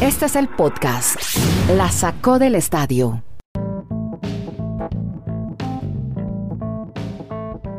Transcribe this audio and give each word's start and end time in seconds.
Este 0.00 0.26
es 0.26 0.36
el 0.36 0.48
podcast. 0.48 1.16
La 1.76 1.90
sacó 1.90 2.38
del 2.38 2.54
estadio. 2.54 3.22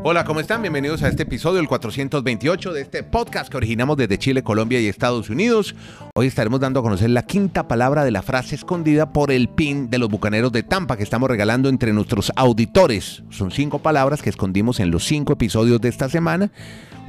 Hola, 0.04 0.26
¿cómo 0.26 0.40
están? 0.40 0.64
Bienvenidos 0.64 1.04
a 1.04 1.10
este 1.10 1.24
episodio, 1.24 1.60
el 1.60 1.68
428 1.68 2.74
de 2.74 2.82
este 2.82 3.04
podcast 3.04 3.52
que 3.52 3.58
originamos 3.58 3.98
desde 3.98 4.18
Chile, 4.18 4.42
Colombia 4.42 4.82
y 4.82 4.88
Estados 4.88 5.30
Unidos. 5.30 5.76
Hoy 6.16 6.26
estaremos 6.26 6.60
dando 6.60 6.80
a 6.80 6.84
conocer 6.84 7.12
la 7.12 7.22
quinta 7.22 7.68
palabra 7.68 8.04
de 8.04 8.10
la 8.10 8.24
frase 8.24 8.56
escondida 8.56 9.14
por 9.14 9.32
el 9.32 9.48
pin 9.48 9.92
de 9.92 10.00
los 10.00 10.10
Bucaneros 10.10 10.52
de 10.52 10.64
Tampa 10.64 10.98
que 10.98 11.04
estamos 11.04 11.30
regalando 11.30 11.70
entre 11.70 11.94
nuestros 11.94 12.32
auditores. 12.36 13.22
Son 13.30 13.52
cinco 13.52 13.78
palabras 13.78 14.24
que 14.24 14.32
escondimos 14.32 14.80
en 14.80 14.90
los 14.90 15.06
cinco 15.06 15.34
episodios 15.34 15.80
de 15.80 15.90
esta 15.90 16.10
semana. 16.10 16.52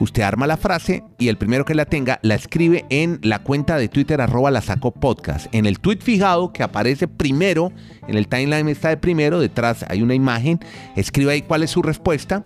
Usted 0.01 0.23
arma 0.23 0.47
la 0.47 0.57
frase 0.57 1.05
y 1.19 1.29
el 1.29 1.37
primero 1.37 1.65
que 1.65 1.75
la 1.75 1.85
tenga 1.85 2.19
la 2.23 2.35
escribe 2.35 2.85
en 2.89 3.21
la 3.23 3.41
cuenta 3.41 3.77
de 3.77 3.89
Twitter 3.89 4.21
arroba 4.21 4.51
la 4.51 4.61
sacó 4.61 4.91
podcast. 4.91 5.47
En 5.55 5.67
el 5.67 5.79
tweet 5.79 5.99
fijado 6.01 6.53
que 6.53 6.63
aparece 6.63 7.07
primero, 7.09 7.73
en 8.09 8.17
el 8.17 8.27
timeline 8.27 8.69
está 8.69 8.89
de 8.89 8.97
primero, 8.97 9.41
detrás 9.41 9.85
hay 9.89 10.03
una 10.03 10.15
imagen, 10.15 10.61
escribe 10.97 11.33
ahí 11.33 11.43
cuál 11.43 11.63
es 11.63 11.71
su 11.71 11.83
respuesta 11.83 12.45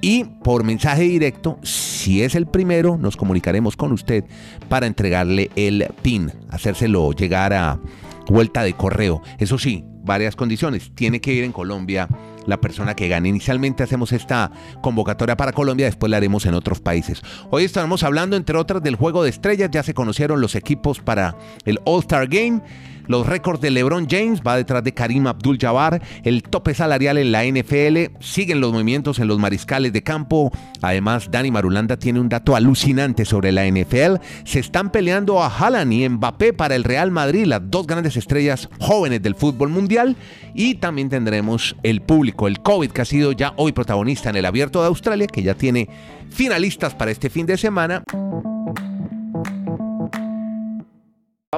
y 0.00 0.24
por 0.24 0.64
mensaje 0.64 1.02
directo, 1.02 1.58
si 1.62 2.22
es 2.22 2.34
el 2.34 2.46
primero, 2.46 2.96
nos 2.96 3.16
comunicaremos 3.16 3.76
con 3.76 3.92
usted 3.92 4.24
para 4.68 4.86
entregarle 4.86 5.50
el 5.56 5.86
PIN, 6.02 6.32
hacérselo 6.50 7.12
llegar 7.12 7.52
a 7.52 7.80
vuelta 8.28 8.62
de 8.62 8.74
correo. 8.74 9.22
Eso 9.38 9.58
sí, 9.58 9.84
varias 10.04 10.36
condiciones. 10.36 10.92
Tiene 10.94 11.20
que 11.20 11.32
ir 11.32 11.44
en 11.44 11.52
Colombia 11.52 12.08
la 12.48 12.60
persona 12.60 12.96
que 12.96 13.08
gane. 13.08 13.28
Inicialmente 13.28 13.82
hacemos 13.82 14.10
esta 14.12 14.50
convocatoria 14.80 15.36
para 15.36 15.52
Colombia, 15.52 15.86
después 15.86 16.10
la 16.10 16.16
haremos 16.16 16.46
en 16.46 16.54
otros 16.54 16.80
países. 16.80 17.22
Hoy 17.50 17.64
estaremos 17.64 18.02
hablando, 18.02 18.36
entre 18.36 18.56
otras, 18.56 18.82
del 18.82 18.96
juego 18.96 19.22
de 19.22 19.30
estrellas. 19.30 19.70
Ya 19.70 19.82
se 19.82 19.94
conocieron 19.94 20.40
los 20.40 20.54
equipos 20.54 21.00
para 21.00 21.36
el 21.64 21.78
All-Star 21.84 22.26
Game. 22.26 22.62
Los 23.08 23.26
récords 23.26 23.60
de 23.60 23.70
LeBron 23.70 24.06
James 24.08 24.42
va 24.46 24.56
detrás 24.56 24.84
de 24.84 24.92
Karim 24.92 25.26
Abdul-Jabbar. 25.26 26.02
El 26.22 26.42
tope 26.42 26.74
salarial 26.74 27.18
en 27.18 27.32
la 27.32 27.44
NFL. 27.44 28.14
Siguen 28.20 28.60
los 28.60 28.72
movimientos 28.72 29.18
en 29.18 29.28
los 29.28 29.38
mariscales 29.38 29.92
de 29.92 30.02
campo. 30.02 30.52
Además, 30.82 31.30
Dani 31.30 31.50
Marulanda 31.50 31.96
tiene 31.96 32.20
un 32.20 32.28
dato 32.28 32.54
alucinante 32.54 33.24
sobre 33.24 33.50
la 33.50 33.66
NFL. 33.66 34.16
Se 34.44 34.60
están 34.60 34.90
peleando 34.90 35.42
a 35.42 35.48
Haaland 35.48 35.92
y 35.92 36.08
Mbappé 36.08 36.52
para 36.52 36.76
el 36.76 36.84
Real 36.84 37.10
Madrid, 37.10 37.46
las 37.46 37.62
dos 37.64 37.86
grandes 37.86 38.16
estrellas 38.16 38.68
jóvenes 38.78 39.22
del 39.22 39.34
fútbol 39.34 39.70
mundial. 39.70 40.16
Y 40.54 40.74
también 40.74 41.08
tendremos 41.08 41.76
el 41.82 42.02
público, 42.02 42.46
el 42.46 42.60
COVID, 42.60 42.90
que 42.90 43.02
ha 43.02 43.06
sido 43.06 43.32
ya 43.32 43.54
hoy 43.56 43.72
protagonista 43.72 44.28
en 44.28 44.36
el 44.36 44.44
Abierto 44.44 44.80
de 44.80 44.88
Australia, 44.88 45.26
que 45.26 45.42
ya 45.42 45.54
tiene 45.54 45.88
finalistas 46.30 46.94
para 46.94 47.10
este 47.10 47.30
fin 47.30 47.46
de 47.46 47.56
semana. 47.56 48.02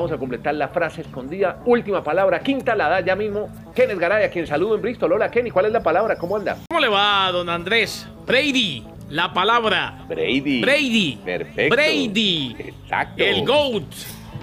Vamos 0.01 0.12
a 0.12 0.17
completar 0.17 0.55
la 0.55 0.69
frase 0.69 1.03
escondida. 1.03 1.59
Última 1.67 2.03
palabra, 2.03 2.41
quinta 2.41 2.75
la 2.75 2.89
da 2.89 3.01
ya 3.01 3.15
mismo 3.15 3.51
Kenneth 3.75 3.98
Garay, 3.98 4.25
a 4.25 4.31
quien 4.31 4.47
saludo 4.47 4.75
en 4.77 4.81
Bristol. 4.81 5.12
Hola 5.12 5.31
Kenny, 5.31 5.51
¿cuál 5.51 5.67
es 5.67 5.73
la 5.73 5.83
palabra? 5.83 6.17
¿Cómo 6.17 6.37
anda? 6.39 6.56
¿Cómo 6.70 6.81
le 6.81 6.89
va, 6.89 7.31
don 7.31 7.51
Andrés? 7.51 8.09
Brady, 8.27 8.83
la 9.11 9.31
palabra. 9.34 10.06
Brady. 10.09 10.62
Brady. 10.62 11.19
Perfecto. 11.23 11.77
Brady. 11.77 12.56
Exacto. 12.59 13.23
El 13.23 13.45
GOAT. 13.45 13.84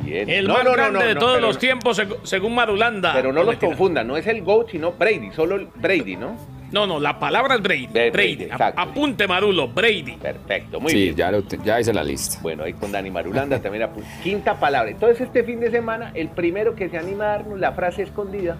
Bien. 0.03 0.29
El 0.29 0.47
No, 0.47 0.53
más 0.53 0.63
no, 0.63 0.71
grande 0.73 0.99
no, 0.99 1.05
de 1.07 1.15
todos 1.15 1.41
los 1.41 1.57
tiempos, 1.57 1.97
seg- 1.97 2.17
según 2.21 2.53
Marulanda. 2.53 3.13
Pero 3.13 3.33
no 3.33 3.41
los 3.41 3.55
confundan, 3.55 4.05
no 4.05 4.15
es 4.15 4.27
el 4.27 4.43
GOAT, 4.43 4.69
sino 4.69 4.91
Brady, 4.91 5.31
solo 5.35 5.55
el 5.55 5.69
Brady, 5.73 6.17
¿no? 6.17 6.37
No, 6.71 6.85
no, 6.85 6.99
la 6.99 7.17
palabra 7.19 7.55
es 7.55 7.61
Brady. 7.61 7.87
Brady, 7.87 8.09
Brady. 8.11 8.43
A- 8.43 8.47
exacto. 8.53 8.81
Apunte, 8.81 9.27
Marulo, 9.27 9.67
Brady. 9.69 10.17
Perfecto, 10.21 10.79
muy 10.79 10.91
sí, 10.91 10.97
bien. 11.03 11.15
ya, 11.15 11.31
lo 11.31 11.43
te- 11.43 11.59
ya 11.63 11.79
hice 11.79 11.93
la 11.93 12.03
lista. 12.03 12.39
Bueno, 12.41 12.63
ahí 12.63 12.73
con 12.73 12.91
Dani 12.91 13.09
Marulanda 13.09 13.59
también 13.61 13.83
apu- 13.85 14.03
Quinta 14.23 14.59
palabra. 14.59 14.91
Entonces, 14.91 15.21
este 15.21 15.43
fin 15.43 15.59
de 15.59 15.71
semana, 15.71 16.11
el 16.13 16.27
primero 16.29 16.75
que 16.75 16.89
se 16.89 16.97
anima 16.97 17.25
a 17.25 17.37
darnos 17.37 17.59
la 17.59 17.71
frase 17.71 18.03
escondida 18.03 18.57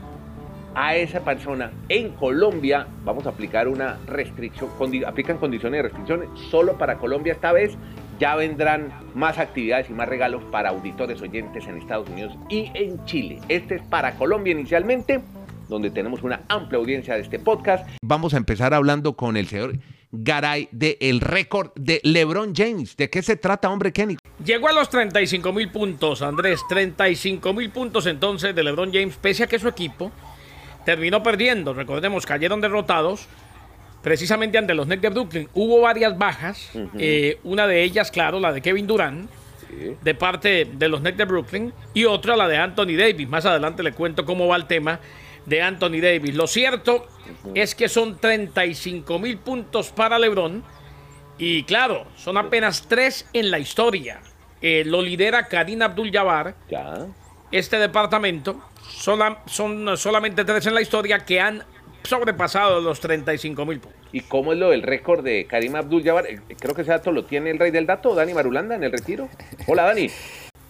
a 0.76 0.96
esa 0.96 1.22
persona 1.22 1.72
en 1.90 2.10
Colombia, 2.12 2.88
vamos 3.04 3.26
a 3.26 3.30
aplicar 3.30 3.68
una 3.68 3.98
restricción, 4.06 4.70
condi- 4.78 5.06
aplican 5.06 5.38
condiciones 5.38 5.80
de 5.80 5.84
restricciones 5.84 6.30
solo 6.50 6.78
para 6.78 6.96
Colombia 6.98 7.34
esta 7.34 7.52
vez. 7.52 7.76
Ya 8.20 8.36
vendrán 8.36 8.92
más 9.14 9.38
actividades 9.38 9.90
y 9.92 9.94
más 9.94 10.08
regalos 10.10 10.44
para 10.46 10.70
auditores 10.70 11.22
oyentes 11.22 11.68
en 11.68 11.78
Estados 11.78 12.10
Unidos 12.10 12.34
y 12.50 12.72
en 12.74 13.04
Chile. 13.06 13.40
Este 13.48 13.76
es 13.76 13.82
para 13.84 14.14
Colombia 14.16 14.52
inicialmente, 14.54 15.20
donde 15.68 15.90
tenemos 15.90 16.24
una 16.24 16.42
amplia 16.48 16.80
audiencia 16.80 17.16
de 17.16 17.22
este 17.22 17.40
podcast. 17.40 17.88
Vamos 18.02 18.34
a 18.34 18.38
empezar 18.38 18.74
hablando 18.74 19.16
con 19.16 19.38
el 19.38 19.48
señor 19.48 19.78
Garay 20.12 20.70
de 20.72 20.98
el 21.02 21.20
récord 21.20 21.72
de 21.76 22.00
LeBron 22.04 22.54
James. 22.56 22.96
¿De 22.96 23.10
qué 23.10 23.22
se 23.22 23.36
trata, 23.36 23.70
hombre 23.70 23.92
Kenny? 23.92 24.18
Llegó 24.44 24.70
a 24.70 24.72
los 24.72 24.90
35 24.90 25.52
mil 25.52 25.70
puntos, 25.70 26.22
Andrés. 26.22 26.62
35 26.70 27.54
mil 27.54 27.70
puntos 27.70 28.06
entonces 28.06 28.56
de 28.56 28.64
LeBron 28.64 28.92
James, 28.94 29.18
pese 29.22 29.44
a 29.44 29.48
que 29.48 29.60
su 29.60 29.68
equipo 29.68 30.12
terminó 30.86 31.22
perdiendo. 31.22 31.74
Recordemos, 31.74 32.26
cayeron 32.26 32.62
derrotados 32.62 33.28
precisamente 34.02 34.58
ante 34.58 34.74
los 34.74 34.88
Nets 34.88 35.02
de 35.02 35.10
Brooklyn. 35.10 35.50
Hubo 35.54 35.82
varias 35.82 36.18
bajas, 36.18 36.72
eh, 36.98 37.40
una 37.44 37.68
de 37.68 37.84
ellas, 37.84 38.10
claro, 38.10 38.40
la 38.40 38.54
de 38.54 38.62
Kevin 38.62 38.88
Durant, 38.88 39.30
de 40.02 40.16
parte 40.16 40.66
de 40.66 40.88
los 40.88 41.02
Nets 41.02 41.18
de 41.18 41.26
Brooklyn, 41.26 41.74
y 41.94 42.06
otra 42.06 42.38
la 42.38 42.48
de 42.48 42.56
Anthony 42.56 42.96
Davis. 42.98 43.28
Más 43.28 43.46
adelante 43.46 43.84
le 43.84 43.92
cuento 43.92 44.24
cómo 44.24 44.48
va 44.48 44.56
el 44.56 44.66
tema 44.66 45.02
de 45.48 45.62
Anthony 45.64 46.00
Davis. 46.02 46.36
Lo 46.36 46.46
cierto 46.46 47.08
es 47.56 47.74
que 47.74 47.90
son 47.90 48.20
35 48.20 49.18
mil 49.18 49.40
puntos 49.40 49.90
para 49.90 50.20
LeBron. 50.20 50.64
Y 51.40 51.64
claro, 51.64 52.06
son 52.16 52.38
apenas 52.38 52.86
tres 52.88 53.28
en 53.34 53.50
la 53.50 53.58
historia. 53.60 54.20
Eh, 54.62 54.84
lo 54.86 55.02
lidera 55.02 55.48
Karim 55.48 55.82
Abdul-Jabbar, 55.82 56.56
este 57.52 57.78
departamento. 57.78 58.60
Sola- 58.90 59.44
son 59.46 59.98
solamente 59.98 60.44
tres 60.46 60.66
en 60.68 60.74
la 60.74 60.82
historia 60.82 61.20
que 61.20 61.40
han 61.40 61.64
sobrepasado 62.04 62.82
los 62.82 63.00
35 63.00 63.66
mil 63.66 63.80
puntos. 63.80 64.02
¿Y 64.12 64.22
cómo 64.22 64.54
es 64.54 64.58
lo 64.60 64.70
del 64.70 64.82
récord 64.84 65.24
de 65.24 65.46
Karim 65.46 65.76
Abdul-Jabbar? 65.76 66.26
Eh, 66.28 66.40
Creo 66.60 66.74
que 66.74 66.82
ese 66.82 66.92
dato 66.92 67.12
lo 67.12 67.26
tiene 67.26 67.52
el 67.52 67.60
rey 67.60 67.70
del 67.72 67.86
dato, 67.86 68.16
Dani 68.16 68.34
Marulanda, 68.34 68.76
en 68.76 68.84
el 68.84 68.92
retiro. 68.92 69.30
Hola, 69.68 69.84
Dani. 69.84 70.10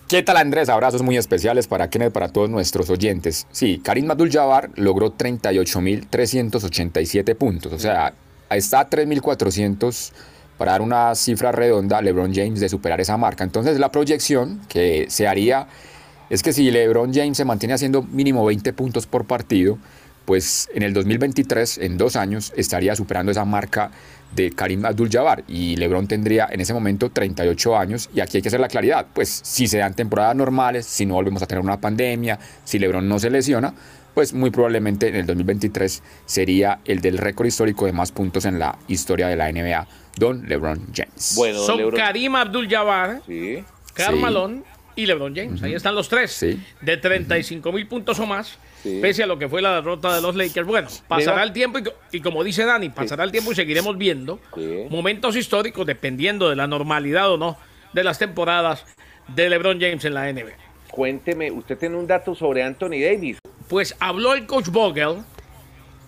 ¿Qué 0.07 0.23
tal 0.23 0.37
Andrés? 0.37 0.69
Abrazos 0.69 1.01
muy 1.01 1.17
especiales 1.17 1.67
para 1.67 1.89
Kenneth, 1.89 2.13
para 2.13 2.29
todos 2.29 2.49
nuestros 2.49 2.89
oyentes. 2.89 3.45
Sí, 3.51 3.81
Karim 3.83 4.09
Abdul-Jabbar 4.09 4.69
logró 4.75 5.17
38.387 5.17 7.35
puntos, 7.35 7.73
o 7.73 7.79
sea, 7.79 8.13
está 8.49 8.79
a 8.79 8.89
3.400 8.89 10.13
para 10.57 10.71
dar 10.71 10.81
una 10.81 11.13
cifra 11.13 11.51
redonda 11.51 11.97
a 11.97 12.01
LeBron 12.01 12.33
James 12.33 12.61
de 12.61 12.69
superar 12.69 13.01
esa 13.01 13.17
marca. 13.17 13.43
Entonces 13.43 13.79
la 13.79 13.91
proyección 13.91 14.61
que 14.69 15.07
se 15.09 15.27
haría 15.27 15.67
es 16.29 16.41
que 16.41 16.53
si 16.53 16.71
LeBron 16.71 17.13
James 17.13 17.35
se 17.35 17.43
mantiene 17.43 17.73
haciendo 17.73 18.01
mínimo 18.01 18.45
20 18.45 18.71
puntos 18.71 19.07
por 19.07 19.25
partido, 19.25 19.77
pues 20.27 20.69
en 20.75 20.83
el 20.83 20.93
2023, 20.93 21.77
en 21.79 21.97
dos 21.97 22.17
años, 22.17 22.51
estaría 22.57 22.95
superando 22.97 23.31
esa 23.31 23.45
marca 23.45 23.91
de 24.35 24.51
Karim 24.51 24.85
Abdul-Jabbar 24.85 25.45
y 25.47 25.77
LeBron 25.77 26.05
tendría 26.05 26.49
en 26.51 26.59
ese 26.59 26.73
momento 26.73 27.09
38 27.09 27.77
años 27.77 28.09
y 28.13 28.19
aquí 28.19 28.35
hay 28.37 28.41
que 28.41 28.49
hacer 28.49 28.59
la 28.59 28.67
claridad, 28.67 29.07
pues 29.13 29.29
si 29.43 29.67
se 29.67 29.77
dan 29.77 29.93
temporadas 29.95 30.35
normales, 30.35 30.85
si 30.85 31.05
no 31.05 31.13
volvemos 31.13 31.41
a 31.41 31.47
tener 31.47 31.63
una 31.63 31.79
pandemia, 31.79 32.37
si 32.65 32.77
LeBron 32.77 33.07
no 33.07 33.19
se 33.19 33.29
lesiona, 33.29 33.73
pues 34.13 34.33
muy 34.33 34.49
probablemente 34.49 35.07
en 35.07 35.15
el 35.15 35.25
2023 35.25 36.03
sería 36.25 36.79
el 36.83 36.99
del 36.99 37.17
récord 37.19 37.47
histórico 37.47 37.85
de 37.85 37.93
más 37.93 38.11
puntos 38.11 38.43
en 38.43 38.59
la 38.59 38.77
historia 38.89 39.29
de 39.29 39.37
la 39.37 39.49
NBA, 39.49 39.87
Don 40.17 40.45
LeBron 40.49 40.87
James. 40.93 41.35
Bueno, 41.37 41.59
Son 41.59 41.79
Lebron- 41.79 41.95
Karim 41.95 42.35
Abdul-Jabbar, 42.35 43.21
Sí. 43.25 43.63
Karl 43.93 44.15
Sí. 44.15 44.21
Malone 44.21 44.61
y 44.97 45.05
LeBron 45.05 45.33
James. 45.33 45.63
Ahí 45.63 45.73
están 45.73 45.95
los 45.95 46.09
tres. 46.09 46.31
Sí. 46.33 46.61
De 46.81 46.97
35 46.97 47.71
mil 47.71 47.87
puntos 47.87 48.19
o 48.19 48.25
más, 48.25 48.57
Sí. 48.87 48.99
pese 49.01 49.23
a 49.23 49.27
lo 49.27 49.37
que 49.37 49.47
fue 49.49 49.61
la 49.61 49.75
derrota 49.75 50.15
de 50.15 50.21
los 50.21 50.35
Lakers. 50.35 50.65
Bueno, 50.67 50.87
pasará 51.07 51.43
el 51.43 51.53
tiempo 51.53 51.79
y, 51.79 51.83
co- 51.83 51.93
y 52.11 52.21
como 52.21 52.43
dice 52.43 52.65
Dani, 52.65 52.89
pasará 52.89 53.23
el 53.23 53.31
tiempo 53.31 53.51
y 53.51 53.55
seguiremos 53.55 53.97
viendo 53.97 54.39
Sí. 54.55 54.85
momentos 54.89 55.35
históricos 55.35 55.85
dependiendo 55.85 56.49
de 56.49 56.55
la 56.55 56.67
normalidad 56.67 57.31
o 57.31 57.37
no 57.37 57.57
de 57.93 58.03
las 58.03 58.19
temporadas 58.19 58.85
de 59.27 59.49
LeBron 59.49 59.79
James 59.79 60.03
en 60.05 60.13
la 60.13 60.27
NBA. 60.31 60.53
Cuénteme, 60.91 61.51
usted 61.51 61.77
tiene 61.77 61.95
un 61.97 62.07
dato 62.07 62.33
sobre 62.35 62.63
Anthony 62.63 62.99
Davis. 63.03 63.37
Pues 63.67 63.95
habló 63.99 64.33
el 64.33 64.45
coach 64.45 64.67
Vogel 64.69 65.17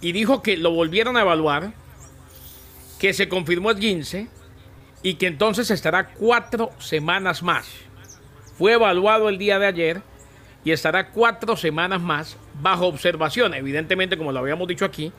y 0.01 0.11
dijo 0.13 0.41
que 0.41 0.55
lo 0.57 0.71
volvieron 0.71 1.17
a 1.17 1.21
evaluar, 1.21 1.73
que 2.99 3.13
se 3.13 3.27
confirmó 3.29 3.71
el 3.71 3.79
15 3.79 4.27
y 5.03 5.15
que 5.15 5.27
entonces 5.27 5.69
estará 5.71 6.09
cuatro 6.13 6.71
semanas 6.79 7.43
más. 7.43 7.67
Fue 8.57 8.73
evaluado 8.73 9.29
el 9.29 9.37
día 9.37 9.59
de 9.59 9.67
ayer 9.67 10.01
y 10.63 10.71
estará 10.71 11.09
cuatro 11.09 11.55
semanas 11.55 12.01
más 12.01 12.37
bajo 12.61 12.87
observación. 12.87 13.53
Evidentemente, 13.53 14.17
como 14.17 14.31
lo 14.31 14.39
habíamos 14.39 14.67
dicho 14.67 14.85
aquí, 14.85 15.11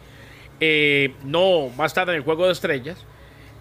eh, 0.61 1.15
no 1.25 1.75
va 1.77 1.85
a 1.85 1.87
estar 1.87 2.09
en 2.11 2.17
el 2.17 2.23
juego 2.23 2.47
de 2.47 2.53
estrellas 2.53 3.07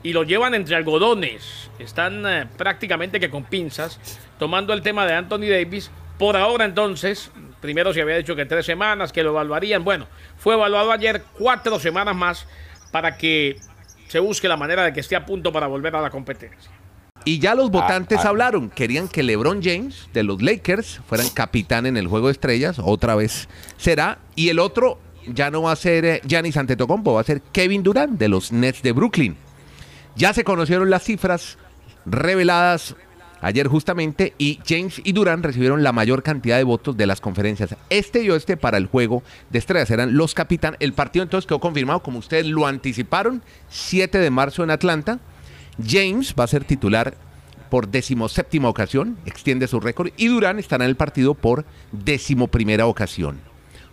y 0.04 0.14
lo 0.14 0.24
llevan 0.24 0.54
entre 0.54 0.76
algodones. 0.76 1.70
Están 1.80 2.26
eh, 2.26 2.48
prácticamente 2.58 3.20
que 3.20 3.30
con 3.30 3.44
pinzas 3.46 4.00
tomando 4.38 4.74
el 4.74 4.82
tema 4.82 5.06
de 5.06 5.14
Anthony 5.14 5.50
Davis. 5.50 5.92
Por 6.18 6.36
ahora 6.36 6.66
entonces, 6.66 7.32
primero 7.62 7.94
se 7.94 8.02
había 8.02 8.18
dicho 8.18 8.36
que 8.36 8.46
tres 8.46 8.66
semanas, 8.66 9.14
que 9.14 9.24
lo 9.24 9.30
evaluarían. 9.30 9.84
Bueno, 9.84 10.08
fue 10.38 10.56
evaluado 10.56 10.92
ayer 10.92 11.24
cuatro 11.38 11.80
semanas 11.80 12.16
más 12.16 12.48
para 12.92 13.18
que 13.18 13.58
se 14.08 14.20
busque 14.20 14.48
la 14.48 14.58
manera 14.58 14.84
de 14.84 14.92
que 14.92 15.00
esté 15.00 15.16
a 15.16 15.26
punto 15.26 15.54
para 15.54 15.68
volver 15.68 15.96
a 15.96 16.02
la 16.02 16.10
competencia. 16.10 16.72
Y 17.26 17.40
ya 17.40 17.54
los 17.56 17.70
votantes 17.70 18.20
ah. 18.24 18.30
hablaron, 18.30 18.70
querían 18.70 19.08
que 19.08 19.24
LeBron 19.24 19.62
James 19.62 20.10
de 20.14 20.24
los 20.24 20.42
Lakers 20.42 21.02
fueran 21.08 21.30
capitán 21.30 21.86
en 21.86 21.98
el 21.98 22.08
juego 22.08 22.28
de 22.28 22.34
estrellas, 22.34 22.80
otra 22.82 23.16
vez 23.16 23.50
será, 23.78 24.20
y 24.36 24.50
el 24.50 24.60
otro 24.60 25.00
ya 25.28 25.52
no 25.52 25.64
va 25.64 25.74
a 25.74 25.76
ser 25.76 26.06
eh, 26.06 26.22
Giannis 26.26 26.58
Antetokounmpo, 26.58 27.14
va 27.14 27.22
a 27.22 27.26
ser 27.26 27.42
Kevin 27.42 27.84
Durant 27.84 28.18
de 28.18 28.30
los 28.30 28.52
Nets 28.52 28.82
de 28.82 28.92
Brooklyn. 28.94 29.36
Ya 30.16 30.34
se 30.34 30.44
conocieron 30.44 30.90
las 30.90 31.04
cifras 31.04 31.58
reveladas 32.06 32.96
ayer 33.42 33.68
justamente 33.68 34.34
y 34.38 34.60
James 34.68 35.02
y 35.04 35.14
Durant 35.14 35.46
recibieron 35.46 35.84
la 35.84 35.92
mayor 35.92 36.24
cantidad 36.24 36.58
de 36.58 36.64
votos 36.64 36.98
de 36.98 37.08
las 37.08 37.22
conferencias 37.22 37.76
este 37.90 38.22
y 38.22 38.30
oeste 38.30 38.58
para 38.58 38.78
el 38.78 38.88
juego 38.88 39.24
de 39.50 39.60
estrellas. 39.60 39.92
Eran 39.92 40.16
los 40.18 40.34
capitanes. 40.34 40.80
El 40.82 40.94
partido 40.94 41.24
entonces 41.24 41.48
quedó 41.48 41.60
confirmado, 41.60 42.02
como 42.02 42.20
ustedes 42.20 42.46
lo 42.46 42.68
anticiparon, 42.68 43.42
7 43.70 44.18
de 44.18 44.30
marzo 44.30 44.64
en 44.64 44.72
Atlanta. 44.72 45.20
James 45.86 46.36
va 46.38 46.44
a 46.44 46.48
ser 46.48 46.64
titular 46.64 47.16
por 47.70 47.88
decimoséptima 47.88 48.68
ocasión, 48.68 49.18
extiende 49.26 49.68
su 49.68 49.80
récord, 49.80 50.12
y 50.18 50.28
Durán 50.28 50.60
estará 50.60 50.86
en 50.86 50.90
el 50.90 50.96
partido 50.96 51.36
por 51.36 51.66
decimoprimera 51.92 52.88
ocasión. 52.88 53.40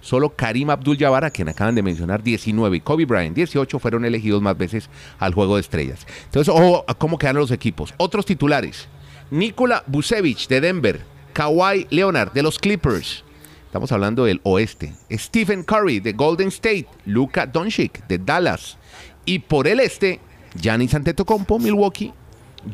Solo 0.00 0.36
Karim 0.36 0.70
Abdul-Jabbar, 0.70 1.24
a 1.24 1.30
quien 1.30 1.48
acaban 1.48 1.74
de 1.74 1.82
mencionar, 1.82 2.22
19, 2.22 2.76
y 2.76 2.80
Kobe 2.80 3.06
Bryant, 3.06 3.34
18, 3.34 3.78
fueron 3.78 4.04
elegidos 4.04 4.40
más 4.40 4.56
veces 4.56 4.88
al 5.18 5.34
Juego 5.34 5.56
de 5.56 5.62
Estrellas. 5.62 6.06
Entonces, 6.26 6.54
ojo 6.54 6.84
a 6.86 6.94
cómo 6.94 7.18
quedan 7.18 7.36
los 7.36 7.50
equipos. 7.50 7.92
Otros 7.96 8.24
titulares. 8.24 8.88
Nikola 9.30 9.82
Busevich, 9.86 10.46
de 10.46 10.60
Denver. 10.60 11.00
Kawhi 11.32 11.88
Leonard, 11.90 12.32
de 12.32 12.42
los 12.42 12.58
Clippers. 12.58 13.24
Estamos 13.66 13.90
hablando 13.90 14.24
del 14.24 14.40
oeste. 14.44 14.94
Stephen 15.10 15.64
Curry, 15.64 15.98
de 15.98 16.12
Golden 16.12 16.48
State. 16.48 16.86
Luka 17.04 17.46
Doncic, 17.46 18.06
de 18.06 18.18
Dallas. 18.18 18.78
Y 19.24 19.40
por 19.40 19.66
el 19.66 19.80
este, 19.80 20.20
Giannis 20.60 20.94
Antetokounmpo, 20.94 21.58
Milwaukee, 21.58 22.12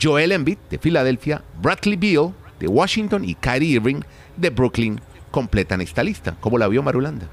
Joel 0.01 0.33
Embiid 0.33 0.59
de 0.71 0.79
Filadelfia, 0.79 1.43
Bradley 1.61 1.97
Beal 1.97 2.33
de 2.61 2.69
Washington 2.69 3.25
y 3.25 3.35
Kyrie 3.35 3.77
Irving 3.77 4.01
de 4.37 4.51
Brooklyn 4.51 5.01
completan 5.31 5.81
esta 5.81 6.03
lista. 6.03 6.37
¿Cómo 6.41 6.59
la 6.59 6.69
vio 6.69 6.83
Marulanda? 6.83 7.29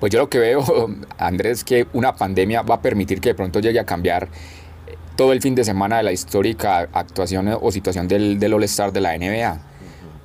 Pues 0.00 0.12
yo 0.12 0.18
lo 0.18 0.28
que 0.28 0.38
veo, 0.38 0.64
Andrés, 1.18 1.64
que 1.64 1.86
una 1.92 2.14
pandemia 2.14 2.62
va 2.62 2.76
a 2.76 2.82
permitir 2.82 3.20
que 3.20 3.30
de 3.30 3.34
pronto 3.34 3.60
llegue 3.60 3.80
a 3.80 3.86
cambiar 3.86 4.28
todo 5.16 5.32
el 5.32 5.40
fin 5.40 5.54
de 5.54 5.64
semana 5.64 5.98
de 5.98 6.02
la 6.02 6.12
histórica 6.12 6.88
actuación 6.92 7.48
o 7.60 7.70
situación 7.70 8.08
del, 8.08 8.38
del 8.38 8.54
All-Star 8.54 8.92
de 8.92 9.00
la 9.00 9.16
NBA. 9.16 9.60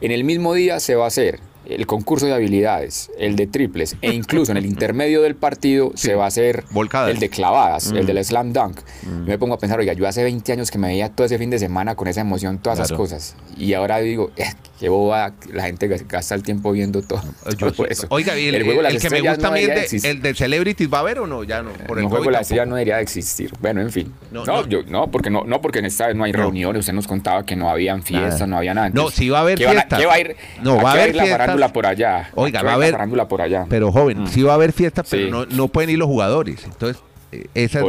En 0.01 0.11
el 0.11 0.23
mismo 0.23 0.53
día 0.53 0.79
se 0.79 0.95
va 0.95 1.05
a 1.05 1.07
hacer 1.07 1.39
el 1.69 1.85
concurso 1.85 2.25
de 2.25 2.33
habilidades, 2.33 3.11
el 3.17 3.35
de 3.35 3.47
triples 3.47 3.97
e 4.01 4.13
incluso 4.13 4.51
en 4.51 4.57
el 4.57 4.65
intermedio 4.65 5.21
del 5.21 5.35
partido 5.35 5.91
se 5.95 6.15
va 6.15 6.25
a 6.25 6.27
hacer 6.27 6.63
el 7.07 7.19
de 7.19 7.29
clavadas, 7.29 7.91
el 7.91 8.03
mm. 8.03 8.07
del 8.07 8.25
slam 8.25 8.53
dunk. 8.53 8.79
Mm. 9.03 9.25
me 9.25 9.37
pongo 9.37 9.55
a 9.55 9.59
pensar, 9.59 9.79
oiga, 9.79 9.93
yo 9.93 10.07
hace 10.07 10.23
20 10.23 10.51
años 10.53 10.71
que 10.71 10.77
me 10.77 10.87
veía 10.87 11.09
todo 11.09 11.25
ese 11.25 11.37
fin 11.37 11.49
de 11.49 11.59
semana 11.59 11.95
con 11.95 12.07
esa 12.07 12.21
emoción, 12.21 12.59
todas 12.59 12.79
esas 12.79 12.91
cosas. 12.93 13.35
Y 13.57 13.73
ahora 13.73 13.99
digo, 13.99 14.31
eh, 14.37 14.45
qué 14.79 14.89
boba, 14.89 15.33
la 15.51 15.63
gente 15.63 15.87
gasta 15.87 16.35
el 16.35 16.43
tiempo 16.43 16.71
viendo 16.71 17.01
todo, 17.01 17.21
eso. 17.89 18.07
Oiga, 18.09 18.35
el, 18.35 18.55
el, 18.55 18.63
juego 18.63 18.81
el, 18.81 18.99
que 18.99 19.09
me 19.09 19.21
gusta 19.21 19.47
a 19.47 19.51
mí 19.51 19.61
es 19.61 20.03
el 20.03 20.21
de 20.21 20.33
Celebrities, 20.33 20.91
¿va 20.91 20.99
a 20.99 21.01
haber 21.01 21.19
o 21.19 21.27
no? 21.27 21.43
Ya 21.43 21.61
no. 21.61 21.71
Por 21.87 21.99
el, 21.99 22.05
juego 22.05 22.25
de 22.25 22.31
la 22.31 22.41
estrella 22.41 22.65
no 22.65 22.75
debería 22.75 22.97
de 22.97 23.03
existir. 23.03 23.51
Bueno, 23.59 23.81
en 23.81 23.91
fin. 23.91 24.13
No, 24.31 24.67
Yo, 24.67 24.83
no 24.83 25.09
porque 25.09 25.29
no, 25.29 25.43
no 25.43 25.61
porque 25.61 25.79
en 25.79 25.85
esta 25.85 26.07
vez 26.07 26.15
no 26.15 26.23
hay 26.23 26.31
reuniones. 26.31 26.81
Usted 26.81 26.93
nos 26.93 27.07
contaba 27.07 27.45
que 27.45 27.55
no 27.55 27.69
habían 27.69 28.03
fiestas, 28.03 28.47
no 28.47 28.57
había 28.57 28.73
nada. 28.73 28.89
no, 28.89 29.09
sí 29.09 29.29
va 29.29 29.39
a 29.39 29.41
haber 29.41 29.57
fiestas. 29.57 29.99
¿Qué 29.99 30.05
va 30.05 30.13
a 30.13 30.19
ir? 30.19 30.35
No, 30.61 30.77
va 30.77 30.91
a 30.91 30.93
haber 30.93 31.56
por 31.73 31.85
allá. 31.85 32.29
Oiga, 32.35 32.61
va 32.63 32.71
a 32.71 32.73
haber. 32.75 32.95
por 33.27 33.41
allá. 33.41 33.65
Pero 33.69 33.91
joven, 33.91 34.23
mm. 34.23 34.27
sí 34.27 34.43
va 34.43 34.53
a 34.53 34.55
haber 34.55 34.73
fiestas, 34.73 35.07
pero 35.09 35.45
no, 35.45 35.67
pueden 35.67 35.89
ir 35.89 35.97
los 35.97 36.07
jugadores. 36.07 36.63
Entonces, 36.63 37.01
eh, 37.31 37.47
esa 37.55 37.81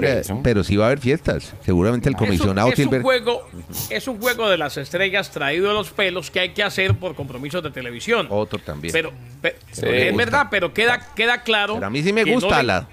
pero 0.42 0.64
sí 0.64 0.76
va 0.76 0.84
a 0.84 0.86
haber 0.88 0.98
fiestas. 0.98 1.54
Seguramente 1.64 2.08
el 2.08 2.16
comisionado 2.16 2.72
es 2.72 2.78
un, 2.78 2.86
es 2.86 2.92
un 2.92 3.02
juego, 3.02 3.48
es 3.90 4.08
un 4.08 4.20
juego 4.20 4.48
de 4.48 4.58
las 4.58 4.76
estrellas 4.76 5.30
traído 5.30 5.68
de 5.68 5.74
los 5.74 5.90
pelos 5.90 6.30
que 6.30 6.40
hay 6.40 6.50
que 6.50 6.62
hacer 6.62 6.94
por 6.94 7.14
compromisos 7.14 7.62
de 7.62 7.70
televisión. 7.70 8.26
Otro 8.30 8.58
también. 8.58 8.92
Pero, 8.92 9.12
es 9.42 10.16
verdad, 10.16 10.48
pero 10.50 10.72
queda, 10.74 11.00
queda 11.14 11.42
claro. 11.42 11.74
Pero 11.74 11.86
a 11.86 11.90
mí 11.90 12.02
sí 12.02 12.12
me 12.12 12.24
gusta 12.24 12.62
la. 12.62 12.88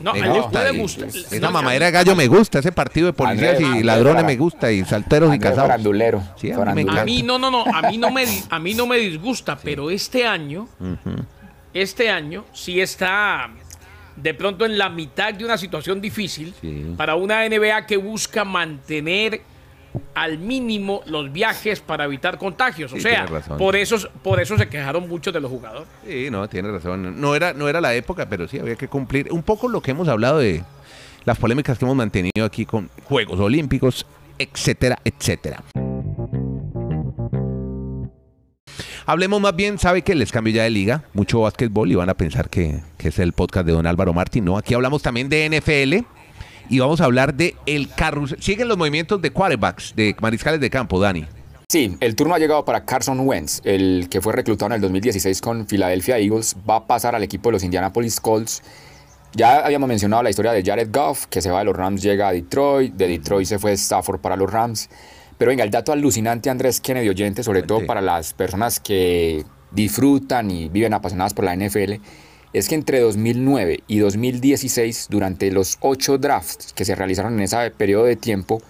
No, 0.00 0.14
me 0.14 0.28
gusta. 0.28 1.06
Esa 1.06 1.50
mamadera 1.50 1.86
de 1.86 1.92
gallo 1.92 2.16
me 2.16 2.26
gusta, 2.26 2.58
ese 2.60 2.72
partido 2.72 3.06
de 3.06 3.12
policías 3.12 3.60
y 3.60 3.82
ladrones 3.82 4.24
me 4.24 4.36
gusta, 4.36 4.70
y 4.72 4.84
salteros 4.84 5.34
y 5.34 5.38
casados. 5.38 5.82
Sí, 6.36 6.52
a, 6.52 6.64
mí 6.74 6.86
a, 6.88 7.04
mí 7.04 7.22
no, 7.22 7.38
no, 7.38 7.50
no, 7.50 7.64
a 7.64 7.82
mí 7.90 7.98
no 7.98 8.10
me, 8.10 8.24
a 8.48 8.58
mí 8.58 8.74
no 8.74 8.86
me 8.86 8.96
disgusta, 8.96 9.56
pero 9.56 9.90
este 9.90 10.26
año, 10.26 10.68
este 11.74 12.10
año 12.10 12.44
sí 12.52 12.80
está 12.80 13.50
de 14.16 14.34
pronto 14.34 14.66
en 14.66 14.76
la 14.78 14.88
mitad 14.88 15.32
de 15.32 15.44
una 15.44 15.56
situación 15.56 16.00
difícil 16.00 16.54
para 16.96 17.14
una 17.14 17.48
NBA 17.48 17.86
que 17.86 17.96
busca 17.96 18.44
mantener 18.44 19.42
al 20.14 20.38
mínimo 20.38 21.02
los 21.06 21.32
viajes 21.32 21.80
para 21.80 22.04
evitar 22.04 22.38
contagios. 22.38 22.92
O 22.92 23.00
sea, 23.00 23.26
por 23.58 23.76
eso, 23.76 23.96
por 24.22 24.40
eso 24.40 24.58
se 24.58 24.68
quejaron 24.68 25.08
muchos 25.08 25.32
de 25.32 25.40
los 25.40 25.50
jugadores. 25.50 25.88
Sí, 26.06 26.28
no, 26.30 26.48
tiene 26.48 26.70
razón. 26.70 27.20
No 27.20 27.34
era, 27.34 27.52
no 27.52 27.68
era 27.68 27.80
la 27.80 27.94
época, 27.94 28.28
pero 28.28 28.48
sí 28.48 28.58
había 28.58 28.76
que 28.76 28.88
cumplir 28.88 29.28
un 29.32 29.42
poco 29.42 29.68
lo 29.68 29.80
que 29.80 29.92
hemos 29.92 30.08
hablado 30.08 30.38
de 30.38 30.62
las 31.24 31.38
polémicas 31.38 31.78
que 31.78 31.84
hemos 31.84 31.96
mantenido 31.96 32.44
aquí 32.44 32.66
con 32.66 32.90
Juegos 33.04 33.38
Olímpicos, 33.38 34.06
etcétera, 34.38 34.98
etcétera. 35.04 35.62
Hablemos 39.06 39.40
más 39.40 39.56
bien, 39.56 39.78
sabe 39.78 40.02
que 40.02 40.14
les 40.14 40.30
cambio 40.30 40.52
ya 40.52 40.64
de 40.64 40.70
liga, 40.70 41.04
mucho 41.14 41.40
básquetbol 41.40 41.90
y 41.90 41.94
van 41.94 42.10
a 42.10 42.14
pensar 42.14 42.50
que, 42.50 42.82
que 42.98 43.08
es 43.08 43.18
el 43.18 43.32
podcast 43.32 43.64
de 43.64 43.72
don 43.72 43.86
Álvaro 43.86 44.12
Martín. 44.12 44.44
No, 44.44 44.58
aquí 44.58 44.74
hablamos 44.74 45.02
también 45.02 45.30
de 45.30 45.48
NFL 45.48 46.17
y 46.68 46.78
vamos 46.78 47.00
a 47.00 47.04
hablar 47.04 47.34
de 47.34 47.56
el 47.66 47.88
carrusel. 47.90 48.42
Siguen 48.42 48.68
los 48.68 48.76
movimientos 48.76 49.20
de 49.20 49.30
quarterbacks, 49.30 49.94
de 49.96 50.14
mariscales 50.20 50.60
de 50.60 50.70
campo, 50.70 51.00
Dani. 51.00 51.26
Sí, 51.70 51.96
el 52.00 52.16
turno 52.16 52.34
ha 52.34 52.38
llegado 52.38 52.64
para 52.64 52.84
Carson 52.84 53.20
Wentz, 53.20 53.60
el 53.64 54.08
que 54.10 54.22
fue 54.22 54.32
reclutado 54.32 54.68
en 54.68 54.76
el 54.76 54.80
2016 54.80 55.40
con 55.42 55.66
Philadelphia 55.66 56.18
Eagles, 56.18 56.56
va 56.68 56.76
a 56.76 56.86
pasar 56.86 57.14
al 57.14 57.22
equipo 57.22 57.50
de 57.50 57.52
los 57.54 57.62
Indianapolis 57.62 58.20
Colts. 58.20 58.62
Ya 59.34 59.58
habíamos 59.58 59.86
mencionado 59.86 60.22
la 60.22 60.30
historia 60.30 60.52
de 60.52 60.62
Jared 60.64 60.88
Goff, 60.90 61.26
que 61.26 61.42
se 61.42 61.50
va 61.50 61.58
de 61.58 61.66
los 61.66 61.76
Rams, 61.76 62.02
llega 62.02 62.28
a 62.28 62.32
Detroit, 62.32 62.94
de 62.94 63.08
Detroit 63.08 63.46
se 63.46 63.58
fue 63.58 63.72
Stafford 63.72 64.20
para 64.20 64.34
los 64.36 64.50
Rams. 64.50 64.88
Pero 65.36 65.50
venga, 65.50 65.62
el 65.62 65.70
dato 65.70 65.92
alucinante, 65.92 66.48
Andrés 66.48 66.80
Kennedy 66.80 67.10
oyente, 67.10 67.42
sobre 67.42 67.62
todo 67.62 67.84
para 67.84 68.00
las 68.00 68.32
personas 68.32 68.80
que 68.80 69.44
disfrutan 69.70 70.50
y 70.50 70.70
viven 70.70 70.94
apasionadas 70.94 71.34
por 71.34 71.44
la 71.44 71.54
NFL, 71.54 72.00
es 72.58 72.68
que 72.68 72.74
entre 72.74 73.00
2009 73.00 73.84
y 73.86 73.98
2016, 73.98 75.06
durante 75.10 75.50
los 75.52 75.78
ocho 75.80 76.18
drafts 76.18 76.72
que 76.72 76.84
se 76.84 76.94
realizaron 76.94 77.34
en 77.34 77.40
ese 77.40 77.70
periodo 77.70 78.04
de 78.04 78.16
tiempo, 78.16 78.60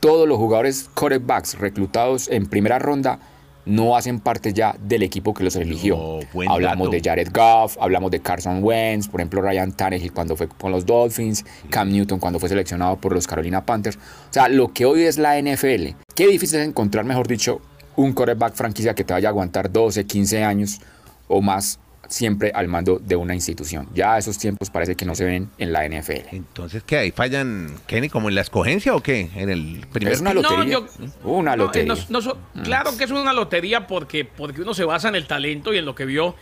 todos 0.00 0.28
los 0.28 0.38
jugadores 0.38 0.88
quarterbacks 0.94 1.58
reclutados 1.58 2.28
en 2.28 2.46
primera 2.46 2.78
ronda 2.78 3.18
no 3.66 3.96
hacen 3.96 4.20
parte 4.20 4.52
ya 4.52 4.76
del 4.78 5.02
equipo 5.02 5.34
que 5.34 5.42
los 5.42 5.56
eligió. 5.56 6.20
hablamos 6.48 6.90
de 6.90 7.00
Jared 7.00 7.28
Goff, 7.32 7.76
hablamos 7.80 8.10
de 8.10 8.20
Carson 8.20 8.62
Wentz, 8.62 9.08
por 9.08 9.20
ejemplo 9.20 9.42
Ryan 9.42 9.72
Tannehill 9.72 10.12
cuando 10.12 10.36
fue 10.36 10.48
con 10.48 10.70
los 10.70 10.84
Dolphins, 10.86 11.44
Cam 11.70 11.90
Newton 11.90 12.18
cuando 12.18 12.38
fue 12.38 12.48
seleccionado 12.48 12.96
por 12.96 13.12
los 13.12 13.26
Carolina 13.26 13.64
Panthers. 13.64 13.96
O 13.96 14.32
sea, 14.32 14.48
lo 14.48 14.72
que 14.72 14.84
hoy 14.84 15.02
es 15.02 15.18
la 15.18 15.40
NFL. 15.40 15.96
Qué 16.14 16.26
difícil 16.26 16.60
es 16.60 16.68
encontrar, 16.68 17.04
mejor 17.04 17.26
dicho, 17.26 17.60
un 17.96 18.12
quarterback 18.12 18.54
franquicia 18.54 18.94
que 18.94 19.04
te 19.04 19.12
vaya 19.12 19.28
a 19.28 19.30
aguantar 19.30 19.72
12, 19.72 20.04
15 20.04 20.44
años 20.44 20.80
o 21.26 21.40
más 21.40 21.80
siempre 22.08 22.52
al 22.54 22.68
mando 22.68 22.98
de 22.98 23.16
una 23.16 23.34
institución. 23.34 23.88
Ya 23.94 24.18
esos 24.18 24.38
tiempos 24.38 24.70
parece 24.70 24.94
que 24.94 25.04
no 25.04 25.14
se 25.14 25.24
ven 25.24 25.50
en 25.58 25.72
la 25.72 25.88
NFL. 25.88 26.28
Entonces, 26.32 26.82
¿qué 26.84 26.98
ahí 26.98 27.10
fallan, 27.10 27.74
Kenny, 27.86 28.08
como 28.08 28.28
en 28.28 28.34
la 28.34 28.40
escogencia 28.40 28.94
o 28.94 29.02
qué? 29.02 29.30
En 29.34 29.50
el 29.50 29.86
primer 29.92 30.14
Es 30.14 30.20
una 30.20 30.34
lotería. 30.34 30.80
una 31.22 31.56
lotería. 31.56 31.94
Mm. 31.94 32.62
claro 32.62 32.96
que 32.96 33.04
es 33.04 33.10
una 33.10 33.32
lotería 33.32 33.86
porque, 33.86 34.24
porque 34.24 34.62
uno 34.62 34.74
se 34.74 34.84
basa 34.84 35.08
en 35.08 35.16
el 35.16 35.26
talento 35.26 35.72
y 35.72 35.78
en 35.78 35.84
lo 35.84 35.94
que 35.94 36.04
vio 36.04 36.34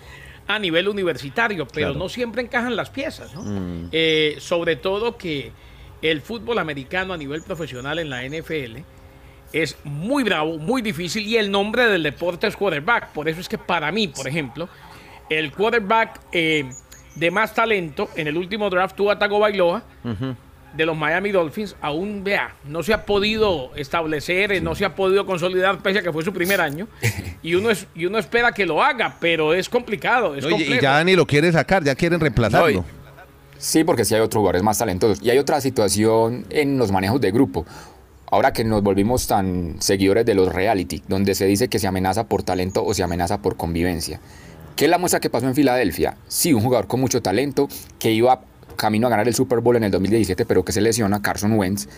a 0.46 0.58
nivel 0.58 0.88
universitario, 0.88 1.66
pero 1.68 1.94
no 1.94 2.08
siempre 2.08 2.42
encajan 2.42 2.76
las 2.76 2.90
piezas, 2.90 3.34
¿no? 3.34 3.42
Mm. 3.42 3.88
Eh, 3.92 4.36
sobre 4.38 4.76
todo 4.76 5.16
que 5.16 5.52
el 6.02 6.20
fútbol 6.20 6.58
americano 6.58 7.12
a 7.12 7.16
nivel 7.16 7.42
profesional 7.42 7.98
en 7.98 8.10
la 8.10 8.24
NFL 8.24 8.78
es 9.52 9.76
muy 9.84 10.24
bravo, 10.24 10.58
muy 10.58 10.82
difícil 10.82 11.26
y 11.26 11.36
el 11.36 11.50
nombre 11.50 11.86
del 11.86 12.02
deporte 12.02 12.46
es 12.46 12.56
quarterback. 12.56 13.08
Por 13.08 13.28
eso 13.28 13.40
es 13.40 13.48
que 13.48 13.58
para 13.58 13.92
mí, 13.92 14.08
por 14.08 14.26
ejemplo, 14.26 14.68
el 15.28 15.52
quarterback 15.52 16.20
eh, 16.32 16.70
de 17.14 17.30
más 17.30 17.54
talento 17.54 18.08
en 18.16 18.26
el 18.26 18.36
último 18.36 18.70
draft, 18.70 18.96
tuvo 18.96 19.16
Tago 19.16 19.38
Bailoa, 19.38 19.82
de 20.74 20.86
los 20.86 20.96
Miami 20.96 21.30
Dolphins, 21.30 21.76
aún, 21.80 22.24
vea, 22.24 22.54
no 22.64 22.82
se 22.82 22.94
ha 22.94 23.04
podido 23.04 23.74
establecer, 23.76 24.52
eh, 24.52 24.60
no 24.60 24.74
se 24.74 24.84
ha 24.84 24.94
podido 24.94 25.26
consolidar, 25.26 25.78
pese 25.78 25.98
a 25.98 26.02
que 26.02 26.12
fue 26.12 26.24
su 26.24 26.32
primer 26.32 26.60
año. 26.60 26.88
y, 27.42 27.54
uno 27.54 27.70
es, 27.70 27.86
y 27.94 28.06
uno 28.06 28.18
espera 28.18 28.52
que 28.52 28.64
lo 28.64 28.82
haga, 28.82 29.16
pero 29.20 29.52
es 29.54 29.68
complicado. 29.68 30.34
Es 30.34 30.44
y 30.44 30.80
ya 30.80 31.02
ni 31.04 31.14
lo 31.14 31.26
quiere 31.26 31.52
sacar, 31.52 31.84
ya 31.84 31.94
quieren 31.94 32.20
reemplazarlo. 32.20 32.84
sí, 33.58 33.84
porque 33.84 34.04
sí 34.04 34.14
hay 34.14 34.20
otros 34.20 34.40
jugadores 34.40 34.62
más 34.62 34.78
talentosos. 34.78 35.22
Y 35.22 35.30
hay 35.30 35.38
otra 35.38 35.60
situación 35.60 36.46
en 36.50 36.78
los 36.78 36.90
manejos 36.90 37.20
de 37.20 37.30
grupo. 37.30 37.66
Ahora 38.30 38.54
que 38.54 38.64
nos 38.64 38.82
volvimos 38.82 39.26
tan 39.26 39.76
seguidores 39.80 40.24
de 40.24 40.34
los 40.34 40.50
reality, 40.50 41.02
donde 41.06 41.34
se 41.34 41.44
dice 41.44 41.68
que 41.68 41.78
se 41.78 41.86
amenaza 41.86 42.28
por 42.28 42.42
talento 42.42 42.82
o 42.82 42.94
se 42.94 43.02
amenaza 43.02 43.42
por 43.42 43.58
convivencia. 43.58 44.20
¿Qué 44.76 44.86
es 44.86 44.90
la 44.90 44.98
muestra 44.98 45.20
que 45.20 45.30
pasó 45.30 45.46
en 45.46 45.54
Filadelfia? 45.54 46.16
Sí, 46.28 46.52
un 46.52 46.62
jugador 46.62 46.86
con 46.86 47.00
mucho 47.00 47.20
talento 47.20 47.68
que 47.98 48.10
iba 48.10 48.40
camino 48.76 49.06
a 49.06 49.10
ganar 49.10 49.28
el 49.28 49.34
Super 49.34 49.60
Bowl 49.60 49.76
en 49.76 49.84
el 49.84 49.90
2017, 49.90 50.46
pero 50.46 50.64
que 50.64 50.72
se 50.72 50.80
lesiona, 50.80 51.20
Carson 51.20 51.52
Wentz. 51.52 51.88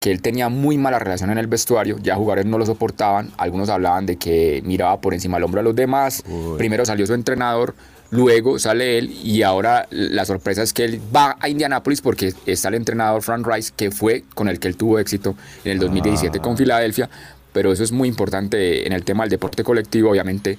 que 0.00 0.12
él 0.12 0.22
tenía 0.22 0.48
muy 0.48 0.78
mala 0.78 1.00
relación 1.00 1.30
en 1.30 1.38
el 1.38 1.48
vestuario, 1.48 1.98
ya 2.00 2.14
jugadores 2.14 2.46
no 2.46 2.56
lo 2.56 2.64
soportaban, 2.64 3.32
algunos 3.36 3.68
hablaban 3.68 4.06
de 4.06 4.16
que 4.16 4.62
miraba 4.64 5.00
por 5.00 5.12
encima 5.12 5.38
del 5.38 5.44
hombro 5.44 5.60
a 5.60 5.64
los 5.64 5.74
demás, 5.74 6.22
primero 6.56 6.84
salió 6.86 7.04
su 7.04 7.14
entrenador, 7.14 7.74
luego 8.10 8.60
sale 8.60 8.98
él 8.98 9.10
y 9.10 9.42
ahora 9.42 9.88
la 9.90 10.24
sorpresa 10.24 10.62
es 10.62 10.72
que 10.72 10.84
él 10.84 11.00
va 11.14 11.36
a 11.40 11.48
Indianapolis 11.48 12.00
porque 12.00 12.32
está 12.46 12.68
el 12.68 12.74
entrenador 12.74 13.22
Frank 13.22 13.44
Rice, 13.44 13.72
que 13.76 13.90
fue 13.90 14.22
con 14.34 14.48
el 14.48 14.60
que 14.60 14.68
él 14.68 14.76
tuvo 14.76 15.00
éxito 15.00 15.34
en 15.64 15.72
el 15.72 15.78
2017 15.80 16.38
con 16.38 16.56
Filadelfia, 16.56 17.10
pero 17.52 17.72
eso 17.72 17.82
es 17.82 17.90
muy 17.90 18.08
importante 18.08 18.86
en 18.86 18.92
el 18.92 19.04
tema 19.04 19.24
del 19.24 19.30
deporte 19.30 19.64
colectivo, 19.64 20.10
obviamente 20.10 20.58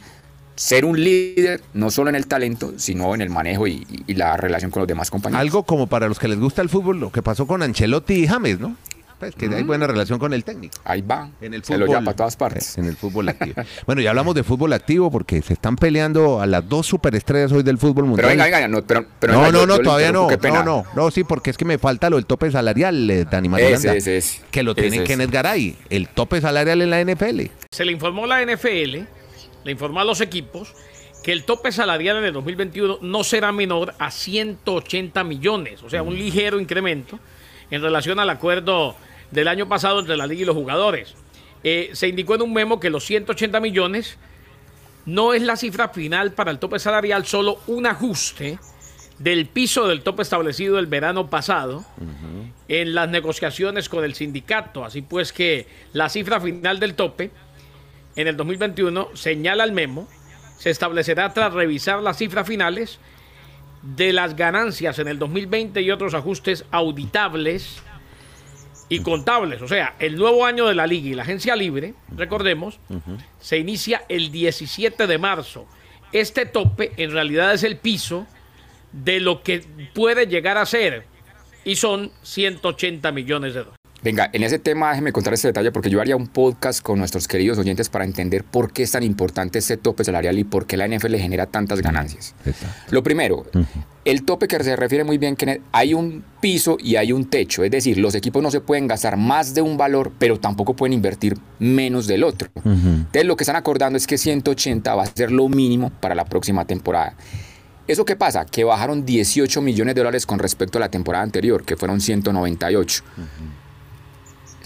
ser 0.59 0.83
un 0.83 1.01
líder, 1.01 1.61
no 1.73 1.89
solo 1.89 2.09
en 2.09 2.17
el 2.17 2.27
talento, 2.27 2.73
sino 2.75 3.15
en 3.15 3.21
el 3.21 3.29
manejo 3.29 3.65
y, 3.65 3.85
la 4.07 4.35
relación 4.35 4.71
con 4.71 4.81
los 4.81 4.87
demás 4.87 5.09
compañeros. 5.09 5.39
Algo 5.39 5.63
como 5.63 5.87
para 5.87 6.09
los 6.09 6.19
que 6.19 6.27
les 6.27 6.37
gusta 6.37 6.61
el 6.61 6.67
fútbol, 6.67 6.99
lo 6.99 7.13
que 7.13 7.21
pasó 7.21 7.47
con 7.47 7.63
Ancelotti 7.63 8.15
y 8.15 8.27
James, 8.27 8.59
¿no? 8.59 8.75
Pues 9.19 9.35
que 9.35 9.47
hay 9.47 9.63
buena 9.63 9.87
relación 9.87 10.19
con 10.19 10.33
el 10.33 10.43
técnico. 10.43 10.77
Ahí 10.83 11.01
va. 11.01 11.29
En 11.39 11.53
el 11.53 11.63
fútbol, 11.63 11.75
se 11.75 11.77
lo 11.77 11.87
llama 11.87 12.05
para 12.05 12.17
todas 12.17 12.35
partes. 12.35 12.77
En 12.77 12.85
el 12.85 12.97
fútbol 12.97 13.29
activo. 13.29 13.61
bueno, 13.85 14.01
ya 14.01 14.09
hablamos 14.09 14.35
de 14.35 14.43
fútbol 14.43 14.73
activo 14.73 15.09
porque 15.09 15.41
se 15.41 15.53
están 15.53 15.77
peleando 15.77 16.41
a 16.41 16.45
las 16.45 16.67
dos 16.67 16.87
superestrellas 16.87 17.51
hoy 17.53 17.63
del 17.63 17.77
fútbol 17.77 18.05
mundial. 18.05 18.27
Pero 18.27 18.43
venga, 18.43 18.57
venga, 18.57 18.67
no, 18.67 18.85
pero, 18.85 19.33
no, 19.33 19.51
no, 19.51 19.65
no, 19.65 19.79
todavía 19.79 20.11
no. 20.11 20.29
No, 20.29 20.63
no, 20.63 20.85
no, 20.93 21.11
sí, 21.11 21.23
porque 21.23 21.51
es 21.51 21.57
que 21.57 21.65
me 21.65 21.77
falta 21.77 22.09
lo 22.09 22.17
del 22.17 22.25
tope 22.25 22.51
salarial, 22.51 23.09
eh, 23.09 23.25
Dani 23.29 23.47
Marulanda. 23.47 23.95
Ese, 23.95 24.17
ese, 24.17 24.41
Que 24.51 24.63
lo 24.63 24.75
tiene 24.75 25.05
Kenneth 25.05 25.31
Garay, 25.31 25.77
el 25.89 26.09
tope 26.09 26.41
salarial 26.41 26.81
en 26.81 26.89
la 26.89 27.01
NFL. 27.01 27.43
Se 27.71 27.85
le 27.85 27.93
informó 27.93 28.25
la 28.25 28.41
NFL, 28.41 29.05
le 29.63 29.71
informó 29.71 29.99
a 29.99 30.05
los 30.05 30.21
equipos 30.21 30.73
que 31.23 31.31
el 31.31 31.43
tope 31.43 31.71
salarial 31.71 32.17
en 32.17 32.25
el 32.25 32.33
2021 32.33 32.99
no 33.01 33.23
será 33.23 33.51
menor 33.51 33.93
a 33.99 34.11
180 34.11 35.23
millones, 35.23 35.83
o 35.83 35.89
sea, 35.89 36.01
un 36.01 36.17
ligero 36.17 36.59
incremento 36.59 37.19
en 37.71 37.81
relación 37.81 38.19
al 38.19 38.29
acuerdo 38.29 38.95
del 39.31 39.47
año 39.47 39.67
pasado 39.67 39.99
entre 39.99 40.17
la 40.17 40.27
liga 40.27 40.43
y 40.43 40.45
los 40.45 40.55
jugadores. 40.55 41.15
Eh, 41.63 41.89
se 41.93 42.07
indicó 42.07 42.35
en 42.35 42.43
un 42.43 42.53
memo 42.53 42.79
que 42.79 42.89
los 42.89 43.03
180 43.05 43.59
millones 43.59 44.17
no 45.05 45.33
es 45.33 45.41
la 45.41 45.57
cifra 45.57 45.89
final 45.89 46.33
para 46.33 46.51
el 46.51 46.59
tope 46.59 46.79
salarial, 46.79 47.25
solo 47.25 47.59
un 47.67 47.85
ajuste 47.85 48.59
del 49.17 49.47
piso 49.47 49.87
del 49.87 50.01
tope 50.01 50.21
establecido 50.21 50.79
el 50.79 50.87
verano 50.87 51.29
pasado 51.29 51.83
en 52.69 52.95
las 52.95 53.09
negociaciones 53.09 53.89
con 53.89 54.05
el 54.05 54.15
sindicato. 54.15 54.85
Así 54.85 55.01
pues 55.01 55.33
que 55.33 55.67
la 55.91 56.07
cifra 56.09 56.39
final 56.39 56.79
del 56.79 56.95
tope 56.95 57.31
en 58.15 58.27
el 58.27 58.37
2021, 58.37 59.09
señala 59.13 59.63
el 59.63 59.71
memo, 59.71 60.07
se 60.57 60.69
establecerá 60.69 61.33
tras 61.33 61.53
revisar 61.53 62.01
las 62.01 62.17
cifras 62.17 62.47
finales 62.47 62.99
de 63.81 64.11
las 64.13 64.35
ganancias 64.35 64.99
en 64.99 65.07
el 65.07 65.19
2020 65.19 65.81
y 65.81 65.91
otros 65.91 66.13
ajustes 66.13 66.65
auditables 66.71 67.81
y 68.89 68.99
contables. 69.01 69.61
O 69.61 69.67
sea, 69.67 69.95
el 69.99 70.17
nuevo 70.17 70.45
año 70.45 70.67
de 70.67 70.75
la 70.75 70.87
liga 70.87 71.09
y 71.09 71.13
la 71.13 71.23
agencia 71.23 71.55
libre, 71.55 71.93
recordemos, 72.15 72.79
se 73.39 73.57
inicia 73.57 74.03
el 74.09 74.31
17 74.31 75.07
de 75.07 75.17
marzo. 75.17 75.65
Este 76.11 76.45
tope 76.45 76.91
en 76.97 77.11
realidad 77.11 77.53
es 77.53 77.63
el 77.63 77.77
piso 77.77 78.27
de 78.91 79.19
lo 79.19 79.43
que 79.43 79.63
puede 79.93 80.25
llegar 80.25 80.57
a 80.57 80.65
ser 80.65 81.05
y 81.63 81.75
son 81.75 82.11
180 82.23 83.11
millones 83.11 83.53
de 83.53 83.59
dólares. 83.59 83.78
Venga, 84.01 84.29
en 84.31 84.43
ese 84.43 84.59
tema 84.59 84.91
déjeme 84.91 85.11
contar 85.11 85.33
este 85.33 85.49
detalle 85.49 85.73
porque 85.73 85.89
yo 85.89 85.99
haría 85.99 86.15
un 86.15 86.27
podcast 86.27 86.81
con 86.81 86.99
nuestros 86.99 87.27
queridos 87.27 87.57
oyentes 87.57 87.89
para 87.89 88.05
entender 88.05 88.45
por 88.45 88.71
qué 88.71 88.83
es 88.83 88.91
tan 88.91 89.03
importante 89.03 89.59
ese 89.59 89.75
tope 89.75 90.05
salarial 90.05 90.39
y 90.39 90.45
por 90.45 90.65
qué 90.65 90.77
la 90.77 90.87
NFL 90.87 91.15
genera 91.15 91.47
tantas 91.47 91.81
ganancias. 91.81 92.33
Lo 92.91 93.03
primero, 93.03 93.45
el 94.05 94.23
tope 94.23 94.47
que 94.47 94.63
se 94.63 94.77
refiere 94.77 95.03
muy 95.03 95.17
bien 95.17 95.35
que 95.35 95.61
hay 95.73 95.93
un 95.93 96.23
piso 96.39 96.77
y 96.79 96.95
hay 96.95 97.11
un 97.11 97.25
techo, 97.25 97.61
es 97.65 97.71
decir, 97.71 97.97
los 97.97 98.15
equipos 98.15 98.41
no 98.41 98.51
se 98.51 98.61
pueden 98.61 98.87
gastar 98.87 99.17
más 99.17 99.53
de 99.53 99.61
un 99.61 99.75
valor, 99.75 100.13
pero 100.17 100.39
tampoco 100.39 100.77
pueden 100.77 100.93
invertir 100.93 101.37
menos 101.59 102.07
del 102.07 102.23
otro. 102.23 102.49
Entonces 102.63 103.25
lo 103.25 103.35
que 103.35 103.43
están 103.43 103.57
acordando 103.57 103.97
es 103.97 104.07
que 104.07 104.17
180 104.17 104.95
va 104.95 105.03
a 105.03 105.07
ser 105.07 105.29
lo 105.29 105.49
mínimo 105.49 105.89
para 105.89 106.15
la 106.15 106.23
próxima 106.23 106.63
temporada. 106.63 107.15
¿Eso 107.85 108.05
qué 108.05 108.15
pasa? 108.15 108.45
Que 108.45 108.63
bajaron 108.63 109.05
18 109.05 109.61
millones 109.61 109.95
de 109.95 109.99
dólares 109.99 110.25
con 110.25 110.39
respecto 110.39 110.77
a 110.77 110.81
la 110.81 110.89
temporada 110.89 111.23
anterior, 111.23 111.65
que 111.65 111.75
fueron 111.75 111.99
198 111.99 113.03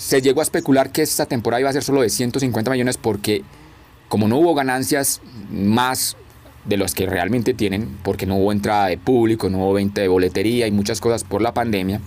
se 0.04 0.22
llegó 0.22 0.42
a 0.42 0.44
especular 0.44 0.92
que 0.92 1.02
esta 1.02 1.26
temporada 1.26 1.62
iba 1.62 1.70
a 1.70 1.74
ser 1.74 1.82
solo 1.82 2.02
de 2.02 2.10
150 2.10 2.70
millones 2.72 2.98
porque 2.98 3.42
como 4.10 4.28
no 4.28 4.38
hubo 4.38 4.54
ganancias 4.54 5.22
más 5.50 6.18
de 6.66 6.76
los 6.76 6.94
que 6.94 7.06
realmente 7.06 7.54
tienen, 7.54 7.98
porque 8.04 8.26
no 8.26 8.36
hubo 8.36 8.52
entrada 8.52 8.88
de 8.88 8.98
público, 8.98 9.50
no 9.50 9.60
hubo 9.60 9.74
venta 9.74 10.02
de 10.02 10.10
boletería 10.10 10.68
y 10.68 10.72
muchas 10.72 11.00
cosas 11.00 11.24
por 11.24 11.42
la 11.42 11.54
pandemia, 11.54 12.02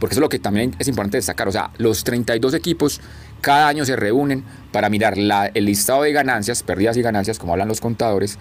porque 0.00 0.14
eso 0.14 0.20
es 0.20 0.22
lo 0.22 0.28
que 0.28 0.40
también 0.40 0.74
es 0.80 0.88
importante 0.88 1.18
destacar, 1.18 1.46
o 1.46 1.52
sea, 1.52 1.70
los 1.78 2.02
32 2.02 2.54
equipos 2.54 3.00
cada 3.40 3.68
año 3.68 3.84
se 3.84 3.94
reúnen 3.94 4.42
para 4.72 4.90
mirar 4.90 5.16
el 5.16 5.64
listado 5.64 6.02
de 6.02 6.12
ganancias, 6.12 6.64
pérdidas 6.64 6.96
y 6.96 7.02
ganancias, 7.02 7.38
como 7.38 7.52
hablan 7.52 7.68
los 7.68 7.80
contadores, 7.80 8.38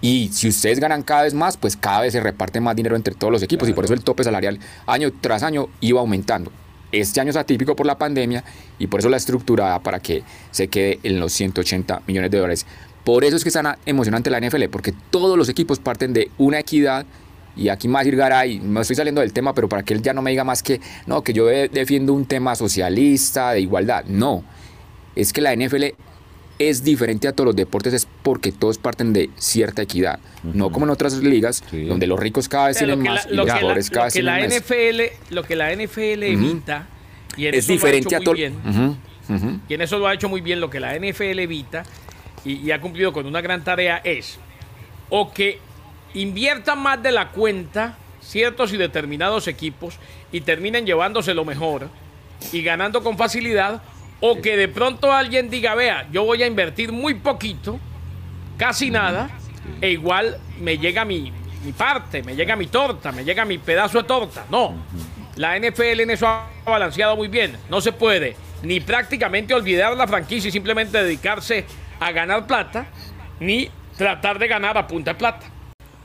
Y 0.00 0.30
si 0.32 0.48
ustedes 0.48 0.80
ganan 0.80 1.02
cada 1.02 1.22
vez 1.22 1.34
más, 1.34 1.56
pues 1.58 1.76
cada 1.76 2.00
vez 2.00 2.12
se 2.12 2.20
reparte 2.20 2.60
más 2.60 2.76
dinero 2.76 2.96
entre 2.96 3.14
todos 3.14 3.32
los 3.32 3.42
equipos 3.42 3.68
y 3.68 3.72
por 3.74 3.84
eso 3.84 3.94
el 3.94 4.02
tope 4.02 4.24
salarial 4.24 4.58
año 4.86 5.12
tras 5.20 5.42
año 5.42 5.68
iba 5.80 6.00
aumentando. 6.00 6.50
Este 7.00 7.20
año 7.20 7.30
es 7.30 7.36
atípico 7.36 7.74
por 7.74 7.86
la 7.86 7.98
pandemia 7.98 8.44
y 8.78 8.86
por 8.86 9.00
eso 9.00 9.08
la 9.08 9.16
estructura 9.16 9.78
para 9.80 9.98
que 10.00 10.22
se 10.50 10.68
quede 10.68 11.00
en 11.02 11.18
los 11.18 11.32
180 11.32 12.02
millones 12.06 12.30
de 12.30 12.38
dólares. 12.38 12.66
Por 13.02 13.24
eso 13.24 13.36
es 13.36 13.42
que 13.42 13.48
es 13.48 13.52
tan 13.52 13.76
emocionante 13.84 14.30
la 14.30 14.40
NFL, 14.40 14.64
porque 14.70 14.94
todos 15.10 15.36
los 15.36 15.48
equipos 15.48 15.78
parten 15.78 16.12
de 16.12 16.30
una 16.38 16.60
equidad. 16.60 17.04
Y 17.56 17.68
aquí 17.68 17.86
más 17.86 18.06
Garay, 18.06 18.60
me 18.60 18.80
estoy 18.80 18.96
saliendo 18.96 19.20
del 19.20 19.32
tema, 19.32 19.54
pero 19.54 19.68
para 19.68 19.82
que 19.82 19.94
él 19.94 20.02
ya 20.02 20.12
no 20.12 20.22
me 20.22 20.30
diga 20.30 20.44
más 20.44 20.62
que, 20.62 20.80
no, 21.06 21.22
que 21.22 21.32
yo 21.32 21.46
defiendo 21.46 22.12
un 22.12 22.26
tema 22.26 22.56
socialista, 22.56 23.52
de 23.52 23.60
igualdad. 23.60 24.04
No, 24.06 24.44
es 25.14 25.32
que 25.32 25.40
la 25.40 25.54
NFL 25.54 25.84
es 26.58 26.84
diferente 26.84 27.28
a 27.28 27.32
todos 27.32 27.46
los 27.46 27.56
deportes 27.56 27.92
es 27.94 28.06
porque 28.22 28.52
todos 28.52 28.78
parten 28.78 29.12
de 29.12 29.30
cierta 29.36 29.82
equidad, 29.82 30.20
no 30.42 30.70
como 30.70 30.86
en 30.86 30.90
otras 30.90 31.14
ligas 31.14 31.64
donde 31.70 32.06
los 32.06 32.18
ricos 32.18 32.48
cada 32.48 32.68
vez 32.68 32.78
tienen 32.78 33.00
más 33.00 33.26
y 33.30 33.34
los 33.34 33.50
pobres 33.50 33.90
cada 33.90 34.06
vez 34.06 34.14
tienen 34.14 34.46
NFL, 34.46 35.34
Lo 35.34 35.42
que 35.42 35.56
la 35.56 35.74
NFL 35.74 36.22
evita 36.22 36.86
y 37.36 37.46
en 37.46 37.54
es 37.54 37.66
diferente 37.66 38.14
a 38.14 38.20
todo. 38.20 38.36
Y 38.36 39.74
en 39.74 39.80
eso 39.80 39.98
lo 39.98 40.06
ha 40.06 40.14
hecho 40.14 40.28
muy 40.28 40.40
bien 40.40 40.60
lo 40.60 40.70
que 40.70 40.80
la 40.80 40.94
NFL 40.96 41.38
evita 41.38 41.84
y, 42.44 42.70
ha 42.70 42.80
cumplido 42.80 43.12
con 43.12 43.26
una 43.26 43.40
gran 43.40 43.64
tarea 43.64 44.00
es 44.04 44.38
o 45.08 45.32
que 45.32 45.58
inviertan 46.12 46.78
más 46.78 47.02
de 47.02 47.10
la 47.10 47.30
cuenta 47.30 47.96
ciertos 48.20 48.72
y 48.72 48.76
determinados 48.76 49.48
equipos 49.48 49.98
y 50.30 50.42
terminen 50.42 50.86
llevándose 50.86 51.34
lo 51.34 51.44
mejor 51.44 51.88
y 52.52 52.62
ganando 52.62 53.02
con 53.02 53.16
facilidad 53.16 53.82
o 54.20 54.40
que 54.40 54.56
de 54.56 54.68
pronto 54.68 55.12
alguien 55.12 55.50
diga, 55.50 55.74
vea, 55.74 56.08
yo 56.10 56.24
voy 56.24 56.42
a 56.42 56.46
invertir 56.46 56.92
muy 56.92 57.14
poquito, 57.14 57.78
casi 58.56 58.90
nada, 58.90 59.30
e 59.80 59.90
igual 59.90 60.38
me 60.60 60.78
llega 60.78 61.04
mi, 61.04 61.32
mi 61.64 61.72
parte, 61.72 62.22
me 62.22 62.34
llega 62.36 62.56
mi 62.56 62.66
torta, 62.66 63.12
me 63.12 63.24
llega 63.24 63.44
mi 63.44 63.58
pedazo 63.58 63.98
de 63.98 64.04
torta. 64.04 64.44
No, 64.50 64.74
la 65.36 65.58
NFL 65.58 66.00
en 66.00 66.10
eso 66.10 66.26
ha 66.26 66.48
balanceado 66.64 67.16
muy 67.16 67.28
bien. 67.28 67.56
No 67.68 67.80
se 67.80 67.92
puede 67.92 68.36
ni 68.62 68.80
prácticamente 68.80 69.54
olvidar 69.54 69.96
la 69.96 70.06
franquicia 70.06 70.48
y 70.48 70.52
simplemente 70.52 71.02
dedicarse 71.02 71.64
a 72.00 72.12
ganar 72.12 72.46
plata, 72.46 72.86
ni 73.40 73.68
tratar 73.96 74.38
de 74.38 74.48
ganar 74.48 74.76
a 74.78 74.86
punta 74.86 75.12
de 75.12 75.18
plata. 75.18 75.46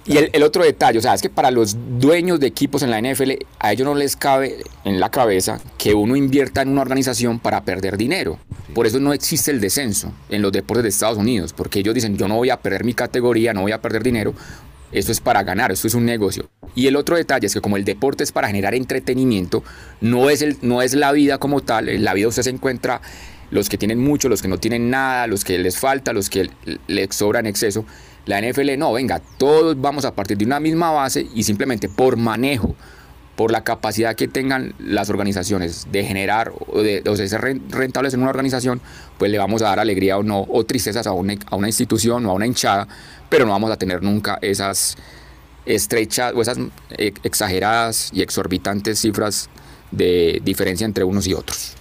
Y 0.10 0.18
el, 0.18 0.42
otro 0.42 0.64
detalle, 0.64 0.98
o 0.98 1.02
sea, 1.04 1.14
es 1.14 1.22
que 1.22 1.30
para 1.30 1.52
los 1.52 1.78
dueños 2.00 2.40
de 2.40 2.48
equipos 2.48 2.82
en 2.82 2.90
la 2.90 3.00
NFL, 3.00 3.34
a 3.60 3.72
ellos 3.72 3.86
no 3.86 3.94
les 3.94 4.16
cabe 4.16 4.58
en 4.84 5.00
la 5.00 5.12
cabeza 5.12 5.62
que 5.78 5.94
uno 5.94 6.16
invierta 6.16 6.64
en 6.64 6.70
una 6.70 6.82
organización 6.82 7.38
para 7.38 7.64
perder 7.64 7.96
dinero. 7.96 8.40
Por 8.74 8.88
eso 8.88 9.00
no 9.00 9.14
existe 9.14 9.52
el 9.52 9.62
descenso 9.62 10.12
en 10.30 10.42
los 10.42 10.52
deportes 10.52 10.82
de 10.82 10.90
Estados 10.90 11.20
Unidos, 11.20 11.54
porque 11.54 11.82
ellos 11.82 11.94
dicen, 11.94 12.18
yo 12.18 12.28
no 12.28 12.38
voy 12.38 12.50
a 12.50 12.58
perder 12.58 12.84
mi 12.86 12.96
categoría, 12.96 13.54
no 13.54 13.62
voy 13.62 13.72
a 13.72 13.82
perder 13.82 14.02
dinero, 14.02 14.34
esto 14.92 15.12
es 15.12 15.20
para 15.20 15.44
ganar, 15.44 15.72
esto 15.72 15.88
es 15.88 15.94
un 15.94 16.06
negocio. 16.06 16.50
Y 16.74 16.88
el 16.88 16.96
otro 16.96 17.16
detalle 17.16 17.46
es 17.46 17.54
que 17.54 17.62
como 17.62 17.78
el 17.78 17.86
deporte 17.86 18.24
es 18.24 18.32
para 18.32 18.48
generar 18.48 18.74
entretenimiento, 18.74 19.64
no 20.02 20.32
es, 20.32 20.42
el, 20.42 20.58
no 20.64 20.82
es 20.82 20.96
la 20.96 21.12
vida 21.12 21.38
como 21.38 21.62
tal, 21.62 21.88
en 21.88 22.04
la 22.04 22.16
vida 22.16 22.30
usted 22.30 22.42
se 22.42 22.50
encuentra 22.50 23.00
los 23.52 23.70
que 23.70 23.78
tienen 23.78 24.00
mucho, 24.00 24.28
los 24.28 24.42
que 24.42 24.48
no 24.48 24.58
tienen 24.58 24.90
nada, 24.90 25.28
los 25.28 25.44
que 25.44 25.60
les 25.60 25.78
falta, 25.78 26.14
los 26.14 26.32
que 26.32 26.50
les 26.88 27.16
sobra 27.16 27.40
en 27.40 27.46
exceso. 27.46 27.86
La 28.30 28.40
NFL 28.40 28.78
no, 28.78 28.94
venga, 28.94 29.20
todos 29.40 29.82
vamos 29.82 30.06
a 30.06 30.14
partir 30.14 30.38
de 30.38 30.46
una 30.46 30.60
misma 30.60 30.92
base 30.92 31.26
y 31.34 31.42
simplemente 31.42 31.90
por 31.90 32.16
manejo, 32.16 32.76
por 33.36 33.52
la 33.52 33.64
capacidad 33.64 34.16
que 34.16 34.28
tengan 34.28 34.76
las 34.78 35.10
organizaciones 35.10 35.88
de 35.92 36.04
generar 36.04 36.52
o 36.68 36.84
de, 36.84 37.02
ser 37.28 37.42
rentables 37.70 38.14
en 38.14 38.20
una 38.20 38.30
organización, 38.30 38.82
pues 39.18 39.32
le 39.32 39.40
vamos 39.40 39.64
a 39.64 39.70
dar 39.70 39.80
alegría 39.80 40.20
o 40.20 40.22
no, 40.22 40.46
o 40.48 40.64
tristezas 40.64 41.08
a 41.08 41.12
una, 41.12 41.38
a 41.48 41.56
una 41.56 41.70
institución 41.70 42.24
o 42.28 42.30
a 42.30 42.34
una 42.34 42.46
hinchada, 42.46 42.88
pero 43.30 43.48
no 43.48 43.52
vamos 43.52 43.72
a 43.72 43.78
tener 43.78 44.04
nunca 44.04 44.38
esas 44.44 44.96
estrechas 45.66 46.32
o 46.36 46.44
esas 46.44 46.60
eh, 47.00 47.14
exageradas 47.24 48.12
y 48.14 48.22
exorbitantes 48.22 49.00
cifras 49.00 49.50
de 49.90 50.40
diferencia 50.46 50.86
entre 50.86 51.04
unos 51.04 51.26
y 51.26 51.34
otros. 51.34 51.79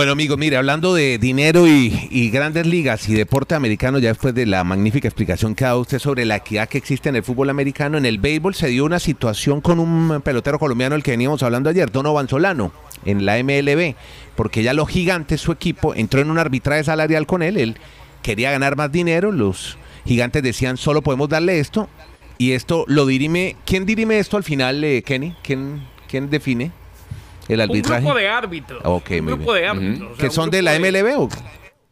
Bueno, 0.00 0.12
amigos, 0.12 0.38
mire, 0.38 0.56
hablando 0.56 0.94
de 0.94 1.18
dinero 1.18 1.66
y, 1.66 2.08
y 2.10 2.30
grandes 2.30 2.66
ligas 2.66 3.06
y 3.10 3.12
deporte 3.12 3.54
americano, 3.54 3.98
ya 3.98 4.08
después 4.08 4.34
de 4.34 4.46
la 4.46 4.64
magnífica 4.64 5.06
explicación 5.06 5.54
que 5.54 5.66
ha 5.66 5.68
dado 5.68 5.80
usted 5.80 5.98
sobre 5.98 6.24
la 6.24 6.36
equidad 6.36 6.70
que 6.70 6.78
existe 6.78 7.10
en 7.10 7.16
el 7.16 7.22
fútbol 7.22 7.50
americano, 7.50 7.98
en 7.98 8.06
el 8.06 8.16
béisbol 8.16 8.54
se 8.54 8.68
dio 8.68 8.86
una 8.86 8.98
situación 8.98 9.60
con 9.60 9.78
un 9.78 10.22
pelotero 10.22 10.58
colombiano, 10.58 10.94
el 10.94 11.02
que 11.02 11.10
veníamos 11.10 11.42
hablando 11.42 11.68
ayer, 11.68 11.92
Donovan 11.92 12.30
Solano, 12.30 12.72
en 13.04 13.26
la 13.26 13.42
MLB, 13.42 13.94
porque 14.36 14.62
ya 14.62 14.72
los 14.72 14.88
gigantes, 14.88 15.42
su 15.42 15.52
equipo, 15.52 15.94
entró 15.94 16.22
en 16.22 16.30
un 16.30 16.38
arbitraje 16.38 16.82
salarial 16.82 17.26
con 17.26 17.42
él, 17.42 17.58
él 17.58 17.76
quería 18.22 18.50
ganar 18.52 18.76
más 18.76 18.90
dinero, 18.90 19.32
los 19.32 19.76
gigantes 20.06 20.42
decían, 20.42 20.78
solo 20.78 21.02
podemos 21.02 21.28
darle 21.28 21.60
esto, 21.60 21.90
y 22.38 22.52
esto 22.52 22.86
lo 22.88 23.04
dirime, 23.04 23.54
¿quién 23.66 23.84
dirime 23.84 24.18
esto 24.18 24.38
al 24.38 24.44
final, 24.44 24.82
eh, 24.82 25.02
Kenny? 25.02 25.34
¿Quién, 25.42 25.82
¿Quién 26.08 26.30
define? 26.30 26.72
El 27.52 27.60
arbitraje. 27.60 28.00
Un 28.00 28.04
grupo 28.06 28.18
de 28.18 28.28
árbitros. 28.28 28.82
Ok, 28.84 29.10
un 29.20 29.26
grupo 29.26 29.52
bien. 29.52 29.62
de 29.62 29.66
árbitros. 29.68 30.12
o 30.12 30.16
sea, 30.16 30.24
¿Que 30.28 30.34
son 30.34 30.50
de 30.50 30.62
la 30.62 30.78
MLB 30.78 31.16
o 31.18 31.22
un, 31.24 31.30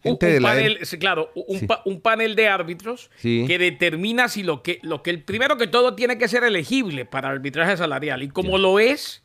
gente 0.03 0.27
un 0.27 0.33
de 0.33 0.41
la 0.41 0.49
panel, 0.51 0.79
claro, 1.01 1.31
un, 1.35 1.59
Sí. 1.61 1.67
pa- 1.67 1.83
un 1.85 2.01
panel 2.01 2.37
de 2.37 2.49
árbitros 2.49 3.11
Sí. 3.17 3.45
que 3.47 3.59
determina 3.59 4.29
si 4.29 4.43
lo 4.43 4.63
que, 4.63 4.79
lo 4.83 5.03
que 5.03 5.11
el 5.11 5.23
primero 5.23 5.57
que 5.59 5.67
todo 5.67 5.95
tiene 5.95 6.19
que 6.19 6.29
ser 6.29 6.45
elegible 6.45 7.05
para 7.05 7.29
arbitraje 7.31 7.77
salarial. 7.77 8.23
Y 8.23 8.29
como 8.29 8.59
lo 8.59 8.79
es, 8.79 9.23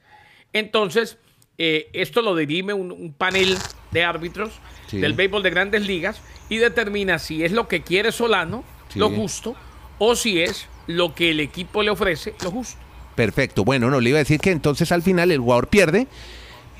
entonces 0.53 1.17
eh, 1.59 1.89
esto 1.93 2.23
lo 2.23 2.35
dirime 2.35 2.73
un, 2.73 2.91
un 2.91 3.13
panel 3.13 3.55
de 3.91 4.03
árbitros 4.03 4.51
Sí. 4.87 4.97
del 4.99 5.13
béisbol 5.13 5.43
de 5.43 5.49
grandes 5.51 5.85
ligas 5.87 6.21
y 6.49 6.57
determina 6.57 7.19
si 7.19 7.43
es 7.43 7.51
lo 7.51 7.67
que 7.67 7.81
quiere 7.83 8.11
Solano, 8.11 8.63
Sí. 8.89 8.97
lo 8.99 9.09
justo, 9.11 9.55
o 9.99 10.15
si 10.15 10.41
es 10.41 10.67
lo 10.87 11.13
que 11.15 11.29
el 11.31 11.39
equipo 11.39 11.81
le 11.83 11.91
ofrece, 11.91 12.33
lo 12.43 12.49
justo. 12.51 12.79
Perfecto. 13.15 13.63
Bueno, 13.63 13.89
no 13.89 13.99
le 13.99 14.09
iba 14.09 14.17
a 14.17 14.19
decir 14.19 14.39
que 14.39 14.51
entonces 14.51 14.91
al 14.91 15.01
final 15.01 15.31
el 15.31 15.39
jugador 15.39 15.67
pierde. 15.67 16.07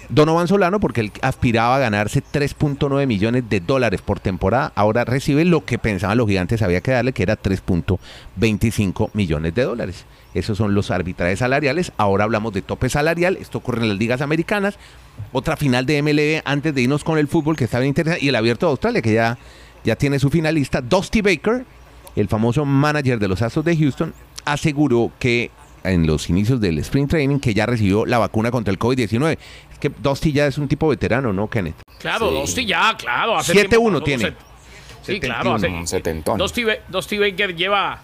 Donovan 0.10 0.48
Solano, 0.48 0.80
porque 0.80 1.02
él 1.02 1.12
aspiraba 1.22 1.78
a 1.78 1.80
ganarse 1.80 2.22
3.9 2.22 3.08
millones 3.08 3.50
de 3.50 3.60
dólares 3.62 4.02
por 4.02 4.20
temporada, 4.20 4.74
ahora 4.76 5.06
recibe 5.06 5.46
lo 5.46 5.64
que 5.64 5.80
pensaban 5.80 6.18
los 6.18 6.28
gigantes 6.28 6.62
había 6.62 6.82
que 6.82 6.92
darle, 6.92 7.14
que 7.14 7.24
era 7.24 7.42
3.25 7.42 9.12
millones 9.14 9.56
de 9.56 9.64
dólares. 9.64 10.06
Esos 10.34 10.58
son 10.58 10.74
los 10.74 10.92
arbitrajes 10.92 11.40
salariales. 11.40 11.92
Ahora 11.98 12.24
hablamos 12.24 12.54
de 12.54 12.62
tope 12.62 12.90
salarial. 12.90 13.38
Esto 13.40 13.60
ocurre 13.60 13.84
en 13.84 13.90
las 13.90 13.98
ligas 13.98 14.22
americanas. 14.22 14.78
Otra 15.32 15.58
final 15.58 15.86
de 15.86 16.02
MLB 16.02 16.42
antes 16.44 16.74
de 16.74 16.82
irnos 16.82 17.04
con 17.04 17.20
el 17.20 17.28
fútbol, 17.28 17.56
que 17.56 17.66
está 17.66 17.80
bien 17.80 17.90
interesante. 17.90 18.26
Y 18.26 18.30
el 18.30 18.36
abierto 18.36 18.66
de 18.66 18.72
Australia, 18.72 19.02
que 19.02 19.14
ya, 19.14 19.38
ya 19.84 19.96
tiene 19.96 20.18
su 20.18 20.32
finalista. 20.32 20.82
Dusty 20.82 21.22
Baker, 21.22 21.66
el 22.16 22.28
famoso 22.28 22.66
manager 22.66 23.20
de 23.20 23.28
los 23.28 23.44
Astros 23.44 23.64
de 23.64 23.78
Houston, 23.78 24.14
aseguró 24.44 25.12
que 25.20 25.52
en 25.84 26.08
los 26.08 26.30
inicios 26.30 26.60
del 26.62 26.80
Spring 26.80 27.08
Training 27.08 27.40
que 27.40 27.54
ya 27.54 27.66
recibió 27.66 28.06
la 28.06 28.18
vacuna 28.18 28.52
contra 28.52 28.72
el 28.72 28.80
COVID-19. 28.80 29.38
Es 29.72 29.80
que 29.80 29.90
Dusty 29.90 30.32
ya 30.32 30.48
es 30.48 30.58
un 30.58 30.68
tipo 30.68 30.88
veterano, 30.88 31.34
¿no, 31.34 31.50
Kenneth? 31.50 31.76
Claro, 32.00 32.30
Sí. 32.30 32.36
Dusty 32.36 32.66
ya, 32.66 32.96
claro. 32.98 33.38
hace 33.38 33.54
7-1 33.54 33.68
tiempo 33.70 33.94
pasó 34.00 34.04
tiene. 34.06 34.24
set- 34.24 34.38
Sí, 35.04 35.20
claro. 35.20 35.56
hace- 35.56 35.68
Dusty 36.90 37.18
Baker 37.18 37.56
lleva 37.56 38.02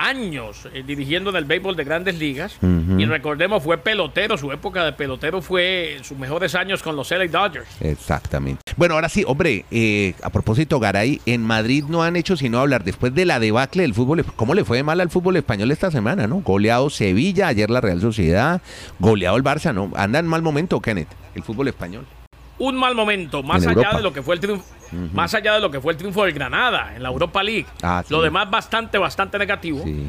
años 0.00 0.66
eh, 0.72 0.82
dirigiendo 0.84 1.30
en 1.30 1.36
el 1.36 1.44
béisbol 1.44 1.76
de 1.76 1.84
grandes 1.84 2.18
ligas. 2.18 2.58
Y 2.62 3.04
recordemos, 3.04 3.62
fue 3.62 3.78
pelotero. 3.78 4.36
Su 4.36 4.50
época 4.50 4.84
de 4.84 4.92
pelotero 4.92 5.42
fue 5.42 5.98
sus 6.02 6.18
mejores 6.18 6.54
años 6.54 6.82
con 6.82 6.96
los 6.96 7.10
LA 7.10 7.28
Dodgers. 7.28 7.68
Exactamente. 7.80 8.62
Bueno, 8.76 8.94
ahora 8.94 9.08
sí, 9.08 9.24
hombre, 9.26 9.64
eh, 9.70 10.14
a 10.22 10.30
propósito, 10.30 10.80
Garay, 10.80 11.20
en 11.26 11.42
Madrid 11.42 11.84
no 11.88 12.02
han 12.02 12.16
hecho 12.16 12.36
sino 12.36 12.58
hablar 12.58 12.82
después 12.82 13.14
de 13.14 13.26
la 13.26 13.38
debacle 13.38 13.82
del 13.82 13.94
fútbol. 13.94 14.24
¿Cómo 14.36 14.54
le 14.54 14.64
fue 14.64 14.78
de 14.78 14.82
mal 14.82 15.00
al 15.00 15.10
fútbol 15.10 15.36
español 15.36 15.70
esta 15.70 15.90
semana, 15.90 16.26
no? 16.26 16.40
Goleado 16.40 16.88
Sevilla, 16.90 17.48
ayer 17.48 17.68
la 17.70 17.80
Real 17.80 18.00
Sociedad, 18.00 18.62
goleado 18.98 19.36
el 19.36 19.44
Barça, 19.44 19.74
¿no? 19.74 19.90
Anda 19.94 20.18
en 20.18 20.26
mal 20.26 20.42
momento, 20.42 20.80
Kenneth, 20.80 21.08
el 21.34 21.42
fútbol 21.42 21.68
español. 21.68 22.06
Un 22.60 22.76
mal 22.76 22.94
momento, 22.94 23.42
más 23.42 23.62
allá 23.66 23.72
Europa. 23.72 23.96
de 23.96 24.02
lo 24.02 24.12
que 24.12 24.22
fue 24.22 24.34
el 24.36 24.40
triunfo, 24.40 24.64
más 25.12 25.34
allá 25.34 25.54
de 25.54 25.60
lo 25.60 25.70
que 25.70 25.80
fue 25.80 25.92
el 25.92 25.98
triunfo 25.98 26.24
del 26.24 26.32
Granada 26.34 26.94
en 26.94 27.02
la 27.02 27.08
Europa 27.08 27.42
League. 27.42 27.66
Ah, 27.82 28.02
sí. 28.06 28.12
Lo 28.14 28.22
demás 28.22 28.50
bastante, 28.50 28.98
bastante 28.98 29.38
negativo. 29.38 29.82
Sí. 29.82 30.06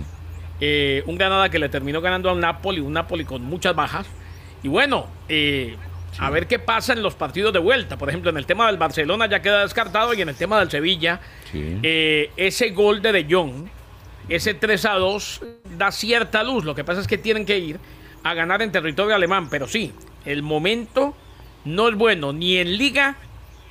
Eh, 0.59 1.01
un 1.07 1.17
Granada 1.17 1.49
que 1.49 1.57
le 1.57 1.69
terminó 1.69 2.01
ganando 2.01 2.29
al 2.29 2.39
Napoli, 2.39 2.79
un 2.81 2.93
Napoli 2.93 3.25
con 3.25 3.41
muchas 3.43 3.73
bajas. 3.75 4.05
Y 4.63 4.67
bueno, 4.67 5.07
eh, 5.27 5.75
a 6.19 6.29
ver 6.29 6.45
qué 6.45 6.59
pasa 6.59 6.93
en 6.93 7.01
los 7.01 7.15
partidos 7.15 7.51
de 7.53 7.59
vuelta. 7.59 7.97
Por 7.97 8.09
ejemplo, 8.09 8.29
en 8.29 8.37
el 8.37 8.45
tema 8.45 8.67
del 8.67 8.77
Barcelona 8.77 9.27
ya 9.27 9.41
queda 9.41 9.61
descartado 9.61 10.13
y 10.13 10.21
en 10.21 10.29
el 10.29 10.35
tema 10.35 10.59
del 10.59 10.69
Sevilla, 10.69 11.19
Sí. 11.51 11.79
eh, 11.81 12.31
ese 12.37 12.69
gol 12.71 13.01
de 13.01 13.11
De 13.13 13.27
Jong, 13.33 13.67
ese 14.29 14.53
3 14.53 14.85
a 14.85 14.93
2, 14.95 15.41
da 15.77 15.91
cierta 15.91 16.43
luz. 16.43 16.63
Lo 16.65 16.75
que 16.75 16.83
pasa 16.83 17.01
es 17.01 17.07
que 17.07 17.17
tienen 17.17 17.45
que 17.45 17.57
ir 17.57 17.79
a 18.23 18.33
ganar 18.33 18.61
en 18.61 18.71
territorio 18.71 19.15
alemán. 19.15 19.47
Pero 19.49 19.67
sí, 19.67 19.93
el 20.25 20.43
momento 20.43 21.15
no 21.65 21.89
es 21.89 21.95
bueno 21.95 22.33
ni 22.33 22.57
en 22.57 22.77
Liga, 22.77 23.15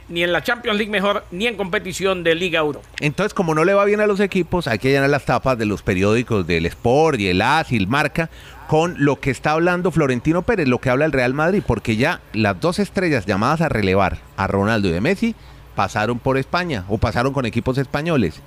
ni 0.08 0.22
en 0.22 0.32
la 0.32 0.42
Champions 0.42 0.76
League 0.76 0.90
mejor, 0.90 1.24
ni 1.30 1.46
en 1.46 1.56
competición 1.56 2.24
de 2.24 2.34
Liga 2.34 2.60
Euro. 2.60 2.82
Entonces, 3.00 3.32
como 3.32 3.54
no 3.54 3.64
le 3.64 3.74
va 3.74 3.84
bien 3.84 4.00
a 4.00 4.06
los 4.06 4.20
equipos, 4.20 4.66
hay 4.66 4.78
que 4.78 4.90
llenar 4.90 5.10
las 5.10 5.24
tapas 5.24 5.56
de 5.56 5.66
los 5.66 5.82
periódicos 5.82 6.46
del 6.46 6.66
Sport 6.66 7.20
y 7.20 7.28
el 7.28 7.40
AS 7.40 7.72
y 7.72 7.76
el 7.76 7.86
Marca 7.86 8.28
con 8.70 8.94
lo 8.98 9.18
que 9.18 9.30
está 9.30 9.52
hablando 9.52 9.90
Florentino 9.90 10.42
Pérez, 10.42 10.68
lo 10.68 10.78
que 10.78 10.90
habla 10.90 11.04
el 11.04 11.10
Real 11.10 11.34
Madrid, 11.34 11.62
porque 11.66 11.96
ya 11.96 12.20
las 12.32 12.60
dos 12.60 12.78
estrellas 12.78 13.26
llamadas 13.26 13.62
a 13.62 13.68
relevar 13.68 14.18
a 14.36 14.46
Ronaldo 14.46 14.88
y 14.88 14.94
a 14.94 15.00
Messi 15.00 15.34
pasaron 15.74 16.18
por 16.18 16.38
España 16.38 16.84
o 16.88 16.98
pasaron 16.98 17.32
con 17.32 17.46
equipos 17.46 17.78
españoles. 17.78 18.40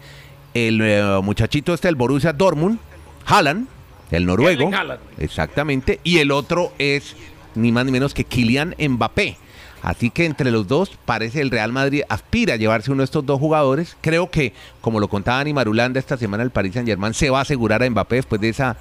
El 0.54 0.80
eh, 0.82 1.20
muchachito 1.22 1.74
este 1.74 1.90
del 1.90 1.96
Borussia 1.96 2.32
Dortmund, 2.32 2.80
Haaland, 3.26 3.68
el 4.12 4.26
noruego, 4.26 4.72
Haaland. 4.74 5.02
exactamente, 5.18 6.00
y 6.04 6.20
el 6.20 6.32
otro 6.32 6.72
es 6.78 7.18
ni 7.56 7.72
más 7.72 7.86
ni 7.86 7.92
menos 7.92 8.14
que 8.14 8.24
Kylian 8.24 8.76
Mbappé. 8.80 9.38
Así 9.82 10.10
que 10.12 10.26
entre 10.26 10.50
los 10.50 10.68
dos 10.68 10.92
parece 11.06 11.42
el 11.42 11.52
Real 11.52 11.74
Madrid 11.74 12.04
aspira 12.08 12.54
a 12.54 12.58
llevarse 12.58 12.90
uno 12.92 13.02
de 13.02 13.06
estos 13.06 13.26
dos 13.26 13.38
jugadores. 13.40 13.98
Creo 14.00 14.32
que, 14.32 14.54
como 14.80 15.00
lo 15.02 15.10
contaba 15.10 15.40
Ani 15.42 15.52
Marulanda 15.54 16.00
esta 16.00 16.16
semana, 16.16 16.42
el 16.44 16.52
Paris 16.52 16.74
Saint 16.74 16.88
Germain 16.88 17.14
se 17.14 17.30
va 17.30 17.40
a 17.40 17.42
asegurar 17.42 17.84
a 17.84 17.90
Mbappé 17.90 18.16
después 18.16 18.40
de 18.40 18.48
esa, 18.50 18.78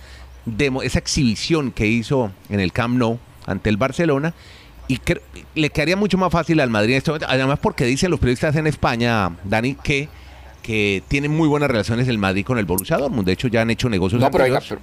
demo- 0.46 0.82
esa 0.84 1.00
exhibición 1.00 1.72
que 1.72 1.88
hizo 1.88 2.30
en 2.48 2.60
el 2.60 2.72
Camp 2.72 2.96
Nou 2.96 3.18
ante 3.46 3.68
el 3.68 3.76
Barcelona. 3.78 4.32
Y 4.86 4.98
cre- 4.98 5.20
le 5.56 5.70
quedaría 5.70 5.96
mucho 5.96 6.18
más 6.18 6.30
fácil 6.30 6.60
al 6.60 6.70
Madrid 6.70 6.92
en 6.92 6.98
este 6.98 7.10
momento. 7.10 7.26
Además, 7.28 7.58
porque 7.60 7.84
dicen 7.84 8.08
los 8.10 8.20
periodistas 8.20 8.54
en 8.54 8.68
España, 8.68 9.30
Dani, 9.42 9.74
que, 9.82 10.08
que 10.62 11.02
tienen 11.08 11.34
muy 11.36 11.48
buenas 11.48 11.68
relaciones 11.68 12.06
el 12.06 12.18
Madrid 12.18 12.44
con 12.44 12.58
el 12.58 12.64
Borussia 12.64 12.96
Dortmund. 12.98 13.26
De 13.26 13.32
hecho, 13.32 13.48
ya 13.48 13.62
han 13.62 13.70
hecho 13.70 13.88
negocios 13.88 14.20
No, 14.20 14.30
pero, 14.30 14.44
pero-. 14.44 14.80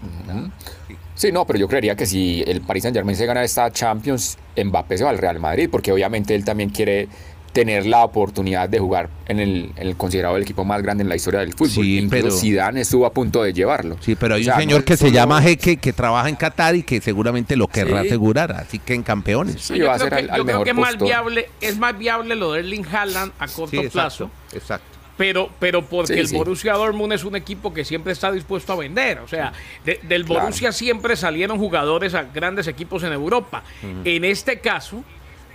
Sí, 1.19 1.33
no, 1.33 1.45
pero 1.45 1.59
yo 1.59 1.67
creería 1.67 1.97
que 1.97 2.05
si 2.05 2.45
el 2.47 2.61
Paris 2.61 2.83
Saint 2.83 2.95
Germain 2.95 3.17
se 3.17 3.25
gana 3.25 3.43
esta 3.43 3.69
Champions, 3.71 4.37
Mbappé 4.55 4.97
se 4.97 5.03
va 5.03 5.09
al 5.09 5.17
Real 5.17 5.37
Madrid, 5.37 5.67
porque 5.69 5.91
obviamente 5.91 6.33
él 6.33 6.45
también 6.45 6.69
quiere 6.69 7.09
tener 7.51 7.85
la 7.87 8.05
oportunidad 8.05 8.69
de 8.69 8.79
jugar 8.79 9.09
en 9.27 9.39
el, 9.41 9.71
en 9.75 9.87
el 9.87 9.97
considerado 9.97 10.37
el 10.37 10.43
equipo 10.43 10.63
más 10.63 10.81
grande 10.81 11.01
en 11.03 11.09
la 11.09 11.17
historia 11.17 11.41
del 11.41 11.51
fútbol. 11.51 11.69
Sí, 11.83 11.97
Incluso 11.97 12.23
pero- 12.27 12.37
Zidane 12.37 12.79
estuvo 12.81 13.05
a 13.05 13.11
punto 13.11 13.43
de 13.43 13.51
llevarlo. 13.51 13.97
Sí, 13.99 14.15
pero 14.15 14.35
hay 14.35 14.41
O 14.41 14.45
sea, 14.45 14.53
un 14.53 14.59
señor 14.61 14.79
no 14.79 14.85
que 14.85 14.95
se 14.95 15.11
llama 15.11 15.41
Jeque 15.41 15.75
que 15.75 15.91
trabaja 15.91 16.29
en 16.29 16.37
Qatar 16.37 16.75
y 16.75 16.83
que 16.83 17.01
seguramente 17.01 17.57
lo 17.57 17.67
querrá 17.67 18.01
Sí. 18.03 18.07
asegurar, 18.07 18.53
así 18.53 18.79
que 18.79 18.93
en 18.93 19.03
campeones. 19.03 19.59
Sí, 19.61 19.77
yo 19.77 19.87
va 19.87 19.95
a 19.95 19.97
creo 19.97 20.09
ser 20.09 20.17
que, 20.19 20.23
al- 20.25 20.29
al 20.29 20.37
yo 20.37 20.43
creo 20.45 20.45
mejor 20.45 20.63
que 20.63 20.69
es 20.71 20.77
más 20.77 20.97
viable, 20.99 21.49
es 21.59 21.77
más 21.77 21.97
viable 21.97 22.35
lo 22.35 22.53
de 22.53 22.59
Erling 22.61 22.85
Haaland 22.85 23.33
a 23.39 23.47
corto 23.47 23.81
Sí, 23.81 23.89
plazo. 23.89 24.29
exacto. 24.53 24.88
Pero, 25.19 25.49
pero 25.59 25.81
porque 25.83 26.13
Sí, 26.13 26.19
el 26.21 26.27
sí. 26.29 26.37
Borussia 26.37 26.73
Dortmund 26.75 27.11
es 27.11 27.25
un 27.25 27.35
equipo 27.35 27.73
que 27.73 27.83
siempre 27.83 28.13
está 28.13 28.31
dispuesto 28.31 28.71
a 28.71 28.77
vender. 28.77 29.19
O 29.19 29.27
sea, 29.27 29.51
de- 29.83 29.99
del 30.03 30.23
Claro. 30.23 30.43
Borussia 30.43 30.71
siempre 30.71 31.17
salieron 31.17 31.57
jugadores 31.57 32.13
a 32.13 32.23
grandes 32.23 32.67
equipos 32.67 33.03
en 33.03 33.11
Europa. 33.11 33.61
En 34.05 34.23
este 34.23 34.59
caso, 34.61 35.03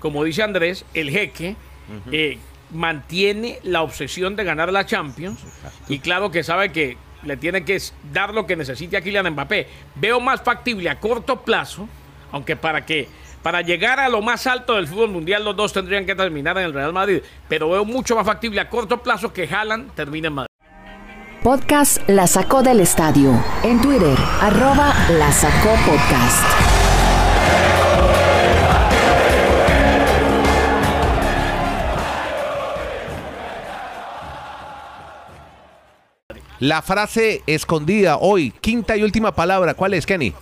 como 0.00 0.22
dice 0.22 0.42
Andrés, 0.42 0.84
el 0.92 1.08
jeque 1.08 1.56
eh, 2.12 2.36
mantiene 2.72 3.58
la 3.62 3.80
obsesión 3.80 4.36
de 4.36 4.44
ganar 4.44 4.70
la 4.70 4.84
Champions. 4.84 5.40
Y 5.88 5.98
claro 6.00 6.30
que 6.30 6.42
sabe 6.42 6.70
que 6.70 6.98
le 7.22 7.38
tiene 7.38 7.64
que 7.64 7.78
dar 8.12 8.34
lo 8.34 8.46
que 8.46 8.56
necesite 8.56 8.98
a 8.98 9.00
Kylian 9.00 9.30
Mbappé. 9.30 9.66
Veo 9.94 10.20
más 10.20 10.42
factible 10.42 10.90
a 10.90 11.00
corto 11.00 11.40
plazo, 11.40 11.88
aunque 12.32 12.54
para 12.54 12.84
que 12.84 13.08
para 13.44 13.60
llegar 13.60 14.00
a 14.00 14.08
lo 14.08 14.22
más 14.22 14.46
alto 14.46 14.74
del 14.74 14.88
fútbol 14.88 15.10
mundial 15.10 15.44
los 15.44 15.54
dos 15.54 15.70
tendrían 15.70 16.06
que 16.06 16.14
terminar 16.14 16.56
en 16.56 16.64
el 16.64 16.72
Real 16.72 16.94
Madrid, 16.94 17.20
pero 17.46 17.68
veo 17.68 17.84
mucho 17.84 18.16
más 18.16 18.24
factible 18.24 18.58
a 18.58 18.70
corto 18.70 19.02
plazo 19.02 19.34
que 19.34 19.46
Haaland 19.46 19.94
termine 19.94 20.28
en 20.28 20.34
Madrid. 20.34 20.48
Podcast 21.42 22.08
La 22.08 22.26
Sacó 22.26 22.62
del 22.62 22.80
Estadio. 22.80 23.38
En 23.62 23.82
Twitter, 23.82 24.16
arroba 24.40 24.94
La 25.10 25.30
Sacó 25.30 25.76
Podcast. 25.84 26.42
La 36.60 36.80
frase 36.80 37.42
escondida 37.46 38.16
hoy, 38.16 38.52
quinta 38.62 38.96
y 38.96 39.02
última 39.02 39.34
palabra, 39.34 39.74
¿cuál 39.74 39.92
es, 39.92 40.06
Kenny? 40.06 40.32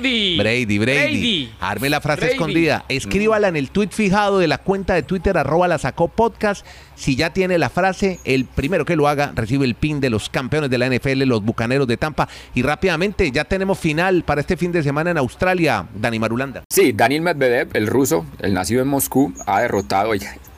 Brady. 0.00 0.36
Brady, 0.36 0.78
Brady. 0.78 1.52
Arme 1.60 1.88
la 1.90 2.00
frase 2.00 2.20
Brady. 2.20 2.32
escondida. 2.34 2.84
Escríbala 2.88 3.48
en 3.48 3.56
el 3.56 3.70
tweet 3.70 3.88
fijado 3.90 4.38
de 4.38 4.48
la 4.48 4.58
cuenta 4.58 4.94
de 4.94 5.02
Twitter, 5.02 5.36
arroba 5.38 5.68
la 5.68 5.78
sacó 5.78 6.08
podcast. 6.08 6.64
Si 6.94 7.16
ya 7.16 7.32
tiene 7.32 7.58
la 7.58 7.68
frase, 7.68 8.20
el 8.24 8.44
primero 8.46 8.84
que 8.84 8.96
lo 8.96 9.08
haga 9.08 9.32
recibe 9.34 9.64
el 9.64 9.74
pin 9.74 10.00
de 10.00 10.10
los 10.10 10.28
campeones 10.28 10.70
de 10.70 10.78
la 10.78 10.88
NFL, 10.88 11.22
los 11.24 11.42
bucaneros 11.42 11.86
de 11.86 11.96
Tampa. 11.96 12.28
Y 12.54 12.62
rápidamente, 12.62 13.30
ya 13.30 13.44
tenemos 13.44 13.78
final 13.78 14.22
para 14.24 14.40
este 14.40 14.56
fin 14.56 14.72
de 14.72 14.82
semana 14.82 15.10
en 15.10 15.18
Australia, 15.18 15.86
Dani 15.94 16.18
Marulanda. 16.18 16.64
Sí, 16.70 16.92
Daniel 16.92 17.22
Medvedev, 17.22 17.68
el 17.74 17.86
ruso, 17.86 18.26
el 18.40 18.54
nacido 18.54 18.82
en 18.82 18.88
Moscú, 18.88 19.32
ha 19.46 19.60
derrotado, 19.60 20.12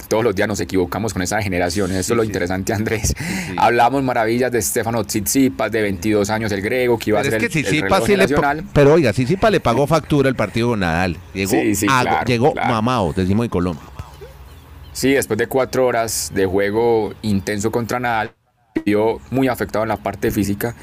todos 0.08 0.24
los 0.24 0.34
días 0.34 0.48
nos 0.48 0.58
equivocamos 0.60 1.12
con 1.12 1.22
esas 1.22 1.44
generaciones. 1.44 1.96
Eso 1.98 2.14
es 2.14 2.16
lo 2.16 2.24
interesante, 2.24 2.72
Andrés. 2.72 3.14
Hablamos 3.56 4.02
maravillas 4.02 4.50
de 4.50 4.60
Stefano 4.60 5.04
Tsitsipas, 5.04 5.70
de 5.70 5.82
22 5.82 6.30
años, 6.30 6.50
el 6.50 6.62
griego, 6.62 6.98
que 6.98 7.10
iba 7.10 7.20
a 7.20 7.24
ser 7.24 7.34
es 7.34 7.40
que 7.40 7.58
el, 7.58 7.64
Tsitsipas 7.64 8.04
sí 8.04 8.16
le 8.16 8.26
Pero 8.72 8.94
oiga, 8.94 9.12
Tsitsipas 9.12 9.52
le 9.52 9.60
pagó 9.60 9.86
factura 9.86 10.28
el 10.28 10.34
partido 10.34 10.70
con 10.70 10.80
Nadal. 10.80 11.16
Llegó, 11.34 11.52
llegó 12.26 12.54
mamado, 12.54 13.12
decimos 13.14 13.44
en 13.44 13.50
Colombia. 13.50 13.84
Sí, 14.92 15.12
después 15.12 15.38
de 15.38 15.46
cuatro 15.46 15.86
horas 15.86 16.32
de 16.34 16.46
juego 16.46 17.14
intenso 17.22 17.70
contra 17.70 18.00
Nadal, 18.00 18.32
vio 18.84 19.20
muy 19.30 19.48
afectado 19.48 19.84
en 19.84 19.90
la 19.90 19.98
parte 19.98 20.30
física. 20.30 20.74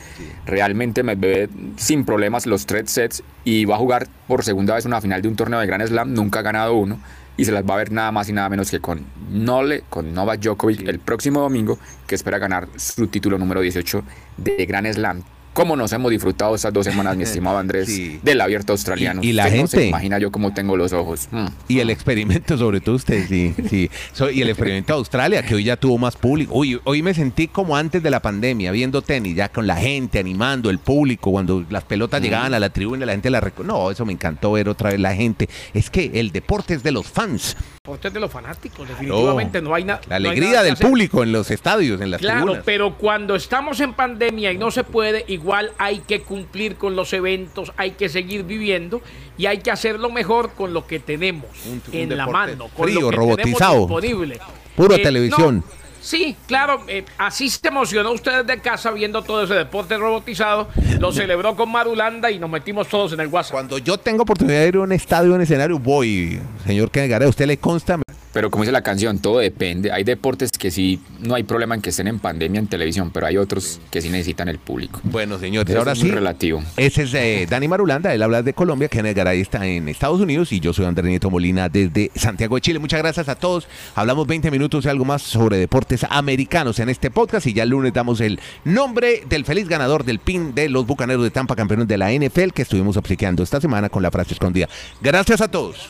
Realmente 0.46 1.04
me 1.04 1.16
ve 1.16 1.50
sin 1.76 2.06
problemas 2.06 2.46
los 2.46 2.66
tres 2.66 2.92
sets 2.92 3.24
y 3.44 3.66
va 3.66 3.76
a 3.76 3.78
jugar 3.78 4.08
por 4.28 4.44
segunda 4.44 4.76
vez 4.76 4.86
una 4.86 5.02
final 5.02 5.22
de 5.22 5.28
un 5.28 5.36
torneo 5.36 5.60
de 5.60 5.66
Grand 5.66 5.86
Slam. 5.86 6.14
Nunca 6.14 6.40
ha 6.40 6.44
ganado 6.44 6.76
uno 6.76 7.00
y 7.38 7.46
se 7.46 7.52
las 7.52 7.64
va 7.64 7.76
a 7.76 7.78
ver 7.78 7.92
nada 7.92 8.12
más 8.12 8.30
y 8.30 8.34
nada 8.34 8.50
menos 8.50 8.72
que 8.72 8.80
con 8.80 9.06
Nole, 9.30 9.84
con 9.90 10.14
Novak 10.14 10.42
Djokovic 10.42 10.88
el 10.88 11.00
próximo 11.00 11.42
domingo, 11.42 11.78
que 12.08 12.16
espera 12.16 12.38
ganar 12.38 12.68
su 12.76 13.08
título 13.08 13.38
número 13.38 13.62
18 13.62 14.04
de 14.38 14.66
Grand 14.66 14.92
Slam 14.92 15.24
cómo 15.56 15.78
nos 15.78 15.94
hemos 15.94 16.12
disfrutado 16.12 16.54
estas 16.54 16.74
dos 16.74 16.86
semanas, 16.86 17.16
mi 17.16 17.24
estimado 17.30 17.58
Andrés, 17.58 17.90
del 18.22 18.42
abierto 18.42 18.74
australiano. 18.74 19.22
Y, 19.24 19.32
la 19.32 19.50
gente. 19.50 19.88
imagina 19.88 20.20
yo 20.20 20.30
cómo 20.30 20.54
tengo 20.54 20.76
los 20.76 20.92
ojos. 20.92 21.30
Mm. 21.32 21.46
Y 21.70 21.80
el 21.80 21.90
experimento, 21.90 22.58
sobre 22.58 22.82
todo 22.82 22.96
usted, 22.96 23.26
sí. 23.28 23.56
sí. 23.70 23.90
y 24.34 24.42
el 24.42 24.50
experimento 24.50 24.94
de 24.94 25.00
Australia, 25.00 25.44
que 25.44 25.56
hoy 25.56 25.64
ya 25.64 25.78
tuvo 25.78 25.98
más 25.98 26.18
público. 26.18 26.54
Uy, 26.54 26.80
hoy 26.84 27.02
me 27.02 27.14
sentí 27.14 27.48
como 27.48 27.78
antes 27.78 28.04
de 28.04 28.12
la 28.12 28.22
pandemia, 28.22 28.72
viendo 28.72 29.02
tenis, 29.02 29.36
ya 29.36 29.48
con 29.48 29.66
la 29.66 29.78
gente, 29.78 30.20
animando, 30.20 30.70
el 30.70 30.80
público, 30.80 31.32
cuando 31.32 31.66
las 31.70 31.86
pelotas 31.86 32.20
mm. 32.20 32.24
llegaban 32.24 32.54
a 32.54 32.60
la 32.60 32.70
tribuna, 32.70 33.06
la 33.06 33.14
gente 33.14 33.30
la 33.30 33.42
No, 33.64 33.90
eso 33.90 34.06
me 34.06 34.12
encantó 34.12 34.52
ver 34.52 34.68
otra 34.68 34.90
vez 34.92 35.00
la 35.00 35.16
gente. 35.16 35.48
Es 35.74 35.90
que 35.90 36.12
el 36.16 36.34
deporte 36.34 36.74
es 36.74 36.84
de 36.84 36.92
los 36.92 37.08
fans. 37.08 37.56
El 37.56 37.92
deporte 37.92 38.08
es 38.10 38.14
de 38.14 38.20
los 38.20 38.32
fanáticos, 38.32 38.88
definitivamente. 38.90 39.62
No, 39.62 39.74
hay 39.74 39.86
nada. 39.86 40.02
La 40.10 40.18
alegría 40.18 40.64
del 40.64 40.76
público 40.76 41.24
en 41.24 41.32
los 41.32 41.50
estadios, 41.50 42.02
en 42.02 42.12
las 42.12 42.20
claro, 42.20 42.62
pero 42.66 42.98
cuando 42.98 43.36
estamos 43.36 43.80
en 43.80 43.94
pandemia 43.94 44.52
y 44.52 44.58
no 44.58 44.70
se 44.70 44.84
puede, 44.84 45.24
igual 45.30 45.45
igual 45.46 45.72
hay 45.78 46.00
que 46.00 46.22
cumplir 46.22 46.76
con 46.76 46.96
los 46.96 47.14
eventos, 47.14 47.72
hay 47.78 47.92
que 47.92 48.10
seguir 48.10 48.44
viviendo 48.46 49.04
y 49.38 49.46
hay 49.46 49.60
que 49.60 49.70
hacerlo 49.70 50.10
mejor 50.10 50.54
con 50.54 50.74
lo 50.74 50.88
que 50.88 51.00
tenemos 51.00 51.46
en 51.92 52.18
la 52.18 52.26
mano, 52.26 52.68
con 52.76 52.88
frío, 52.88 53.02
lo 53.02 53.10
que 53.12 53.16
robotizado, 53.16 53.80
disponible. 53.82 54.40
Puro 54.76 54.96
eh, 54.96 55.04
televisión. 55.04 55.64
Sí, 56.02 56.36
claro, 56.48 56.82
eh, 56.88 57.06
así 57.20 57.50
se 57.50 57.68
emocionó 57.68 58.12
usted 58.12 58.44
de 58.44 58.60
casa 58.60 58.90
viendo 58.90 59.22
todo 59.22 59.44
ese 59.44 59.54
deporte 59.54 59.98
robotizado, 59.98 60.68
lo 61.00 61.12
celebró 61.14 61.56
con 61.56 61.72
Marulanda 61.72 62.32
y 62.32 62.40
nos 62.40 62.50
metimos 62.50 62.88
todos 62.88 63.14
en 63.14 63.20
el 63.20 63.28
WhatsApp. 63.28 63.54
Cuando 63.54 63.78
yo 63.78 64.00
tengo 64.00 64.24
oportunidad 64.24 64.62
de 64.62 64.68
ir 64.68 64.76
a 64.78 64.82
un 64.82 64.92
estadio, 64.94 65.36
un 65.36 65.42
escenario, 65.42 65.78
voy, 65.78 66.40
señor 66.66 66.90
Kenneth 66.90 67.22
¿a 67.22 67.28
usted 67.28 67.46
le 67.46 67.58
consta? 67.58 68.05
Pero 68.36 68.52
como 68.52 68.66
dice 68.66 68.74
la 68.74 68.82
canción, 68.82 69.20
todo 69.20 69.40
depende. 69.40 69.94
Hay 69.94 70.04
deportes 70.04 70.52
que 70.52 70.70
sí 70.70 71.00
no 71.22 71.36
hay 71.36 71.44
problema 71.44 71.74
en 71.74 71.82
que 71.82 71.92
estén 71.92 72.08
en 72.08 72.20
pandemia 72.20 72.60
en 72.60 72.68
televisión, 72.68 73.10
pero 73.10 73.28
hay 73.28 73.38
otros 73.38 73.80
que 73.90 74.02
sí 74.02 74.10
necesitan 74.10 74.50
el 74.50 74.60
público. 74.60 75.00
Bueno, 75.04 75.40
señores, 75.40 75.74
ahora 75.74 75.96
sí. 75.96 76.12
relativo. 76.12 76.62
Ese 76.76 77.04
es 77.04 77.14
eh, 77.14 77.48
Dani 77.50 77.70
Marulanda, 77.70 78.14
él 78.14 78.22
habla 78.22 78.44
de 78.44 78.52
Colombia, 78.52 78.90
Kenneth 78.90 79.16
Garay 79.16 79.40
está 79.40 79.66
en 79.66 79.88
Estados 79.88 80.20
Unidos 80.20 80.52
y 80.52 80.60
yo 80.60 80.74
soy 80.74 80.86
Andrés 80.86 81.06
Nieto 81.06 81.30
Molina 81.30 81.70
desde 81.70 82.12
Santiago 82.14 82.56
de 82.56 82.62
Chile. 82.62 82.80
Muchas 82.80 83.00
gracias 83.00 83.30
a 83.30 83.36
todos. 83.36 83.70
Hablamos 83.96 84.28
20 84.28 84.52
minutos 84.52 84.84
y 84.84 84.90
algo 84.90 85.06
más 85.06 85.22
sobre 85.22 85.56
deportes 85.56 86.06
americanos 86.10 86.80
en 86.80 86.90
este 86.90 87.12
podcast 87.12 87.48
y 87.48 87.54
ya 87.54 87.64
el 87.64 87.70
lunes 87.70 87.94
damos 87.94 88.20
el 88.20 88.42
nombre 88.66 89.24
del 89.30 89.46
feliz 89.46 89.70
ganador 89.70 90.04
del 90.04 90.20
PIN 90.20 90.54
de 90.54 90.68
los 90.68 90.86
Bucaneros 90.86 91.24
de 91.24 91.32
Tampa, 91.32 91.56
campeones 91.56 91.88
de 91.88 91.98
la 91.98 92.12
NFL, 92.12 92.50
que 92.54 92.64
estuvimos 92.64 92.98
obsequiando 92.98 93.44
esta 93.44 93.62
semana 93.62 93.88
con 93.88 94.04
la 94.04 94.12
frase 94.12 94.34
escondida. 94.34 94.68
Gracias 95.02 95.40
a 95.40 95.48
todos. 95.48 95.88